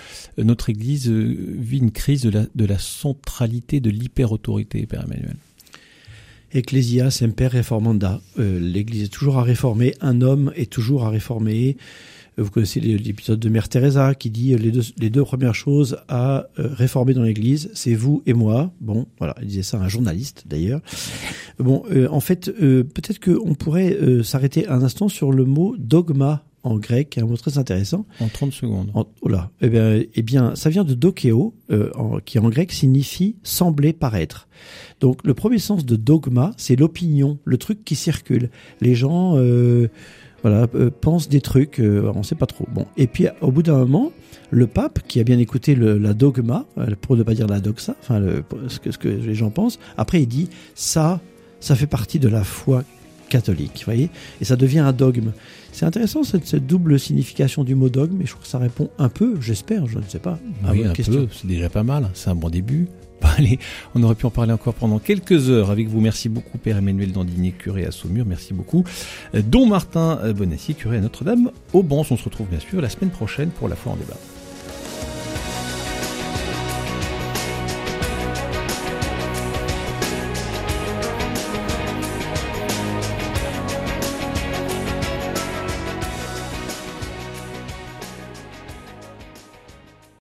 notre 0.44 0.70
Église 0.70 1.08
euh, 1.08 1.36
vit 1.58 1.78
une 1.78 1.90
crise 1.90 2.22
de 2.22 2.30
la, 2.30 2.46
de 2.54 2.64
la 2.64 2.78
centralité, 2.78 3.80
de 3.80 3.90
l'hyper-autorité, 3.90 4.86
Père 4.86 5.04
Emmanuel? 5.04 5.36
Ecclesia 6.52 7.10
semper 7.10 7.48
reformanda. 7.48 8.20
Euh, 8.38 8.58
L'Église 8.58 9.04
est 9.04 9.12
toujours 9.12 9.38
à 9.38 9.42
réformer. 9.42 9.94
Un 10.00 10.22
homme 10.22 10.52
est 10.56 10.70
toujours 10.70 11.04
à 11.04 11.10
réformer. 11.10 11.76
Vous 12.38 12.50
connaissez 12.50 12.80
l'épisode 12.80 13.40
de 13.40 13.48
Mère 13.48 13.68
Teresa 13.68 14.14
qui 14.14 14.30
dit 14.30 14.56
les 14.56 14.70
deux, 14.70 14.82
les 14.98 15.10
deux 15.10 15.24
premières 15.24 15.54
choses 15.54 15.98
à 16.08 16.46
réformer 16.56 17.12
dans 17.12 17.22
l'Église, 17.22 17.70
c'est 17.74 17.94
vous 17.94 18.22
et 18.26 18.32
moi. 18.32 18.72
Bon, 18.80 19.06
voilà, 19.18 19.34
il 19.42 19.48
disait 19.48 19.62
ça 19.62 19.78
à 19.78 19.84
un 19.84 19.88
journaliste 19.88 20.44
d'ailleurs. 20.46 20.80
Bon, 21.58 21.82
en 22.10 22.20
fait, 22.20 22.50
peut-être 22.52 23.18
qu'on 23.18 23.54
pourrait 23.54 23.96
s'arrêter 24.22 24.68
un 24.68 24.82
instant 24.82 25.08
sur 25.08 25.32
le 25.32 25.44
mot 25.44 25.74
dogma 25.76 26.44
en 26.62 26.76
grec, 26.78 27.18
un 27.18 27.24
mot 27.24 27.36
très 27.36 27.58
intéressant. 27.58 28.06
En 28.20 28.28
30 28.28 28.52
secondes. 28.52 28.90
oh 28.94 29.28
là, 29.28 29.50
eh 29.60 29.68
bien, 29.68 30.02
eh 30.14 30.22
bien, 30.22 30.54
ça 30.54 30.70
vient 30.70 30.84
de 30.84 30.94
dokeo, 30.94 31.54
euh, 31.70 31.90
qui 32.24 32.38
en 32.38 32.48
grec 32.48 32.72
signifie 32.72 33.36
sembler 33.42 33.92
paraître. 33.92 34.48
Donc, 35.00 35.20
le 35.24 35.34
premier 35.34 35.58
sens 35.58 35.84
de 35.84 35.96
dogma, 35.96 36.52
c'est 36.56 36.76
l'opinion, 36.76 37.38
le 37.44 37.58
truc 37.58 37.84
qui 37.84 37.94
circule. 37.94 38.50
Les 38.80 38.94
gens, 38.94 39.36
euh, 39.36 39.88
voilà, 40.42 40.66
euh, 40.74 40.90
pensent 40.90 41.28
des 41.28 41.40
trucs, 41.40 41.80
euh, 41.80 42.10
on 42.14 42.18
ne 42.18 42.24
sait 42.24 42.34
pas 42.34 42.46
trop. 42.46 42.66
Bon, 42.72 42.86
et 42.96 43.06
puis 43.06 43.26
au 43.40 43.50
bout 43.50 43.62
d'un 43.62 43.78
moment, 43.78 44.12
le 44.50 44.66
pape, 44.66 45.00
qui 45.08 45.20
a 45.20 45.24
bien 45.24 45.38
écouté 45.38 45.74
le, 45.74 45.98
la 45.98 46.14
dogma, 46.14 46.64
euh, 46.78 46.94
pour 47.00 47.16
ne 47.16 47.22
pas 47.22 47.34
dire 47.34 47.46
la 47.46 47.60
doxa, 47.60 47.96
enfin, 48.00 48.18
le, 48.18 48.44
ce, 48.68 48.78
que, 48.78 48.90
ce 48.90 48.98
que 48.98 49.08
les 49.08 49.34
gens 49.34 49.50
pensent, 49.50 49.78
après 49.96 50.22
il 50.22 50.26
dit 50.26 50.48
ça, 50.74 51.20
ça 51.60 51.74
fait 51.74 51.86
partie 51.86 52.18
de 52.18 52.28
la 52.28 52.44
foi 52.44 52.84
catholique, 53.28 53.82
voyez, 53.84 54.10
et 54.40 54.44
ça 54.44 54.56
devient 54.56 54.78
un 54.78 54.92
dogme. 54.92 55.32
C'est 55.72 55.84
intéressant 55.84 56.24
cette, 56.24 56.46
cette, 56.46 56.66
double 56.66 56.98
signification 56.98 57.62
du 57.62 57.74
mot 57.74 57.88
dogme, 57.88 58.22
et 58.22 58.26
je 58.26 58.30
trouve 58.30 58.42
que 58.42 58.48
ça 58.48 58.58
répond 58.58 58.90
un 58.98 59.08
peu, 59.08 59.38
j'espère, 59.40 59.86
je 59.86 59.98
ne 59.98 60.04
sais 60.04 60.18
pas, 60.18 60.38
à 60.64 60.72
oui, 60.72 60.84
un 60.84 60.92
question. 60.92 61.26
peu, 61.26 61.28
c'est 61.32 61.46
déjà 61.46 61.68
pas 61.68 61.82
mal, 61.82 62.08
c'est 62.14 62.30
un 62.30 62.34
bon 62.34 62.48
début. 62.48 62.88
On 63.94 64.02
aurait 64.02 64.14
pu 64.14 64.26
en 64.26 64.30
parler 64.30 64.52
encore 64.52 64.74
pendant 64.74 64.98
quelques 64.98 65.50
heures 65.50 65.70
avec 65.70 65.88
vous. 65.88 66.00
Merci 66.00 66.28
beaucoup, 66.28 66.58
Père 66.58 66.76
Emmanuel 66.76 67.12
Dandinier, 67.12 67.52
curé 67.52 67.84
à 67.84 67.90
Saumur. 67.90 68.24
Merci 68.26 68.54
beaucoup, 68.54 68.84
Don 69.34 69.66
Martin 69.66 70.32
Bonassi, 70.32 70.74
curé 70.74 70.98
à 70.98 71.00
Notre-Dame. 71.00 71.50
Au 71.72 71.82
Bans, 71.82 72.04
on 72.10 72.16
se 72.16 72.24
retrouve 72.24 72.48
bien 72.48 72.60
sûr 72.60 72.80
la 72.80 72.88
semaine 72.88 73.10
prochaine 73.10 73.50
pour 73.50 73.68
la 73.68 73.76
foi 73.76 73.92
en 73.92 73.96
débat. 73.96 74.16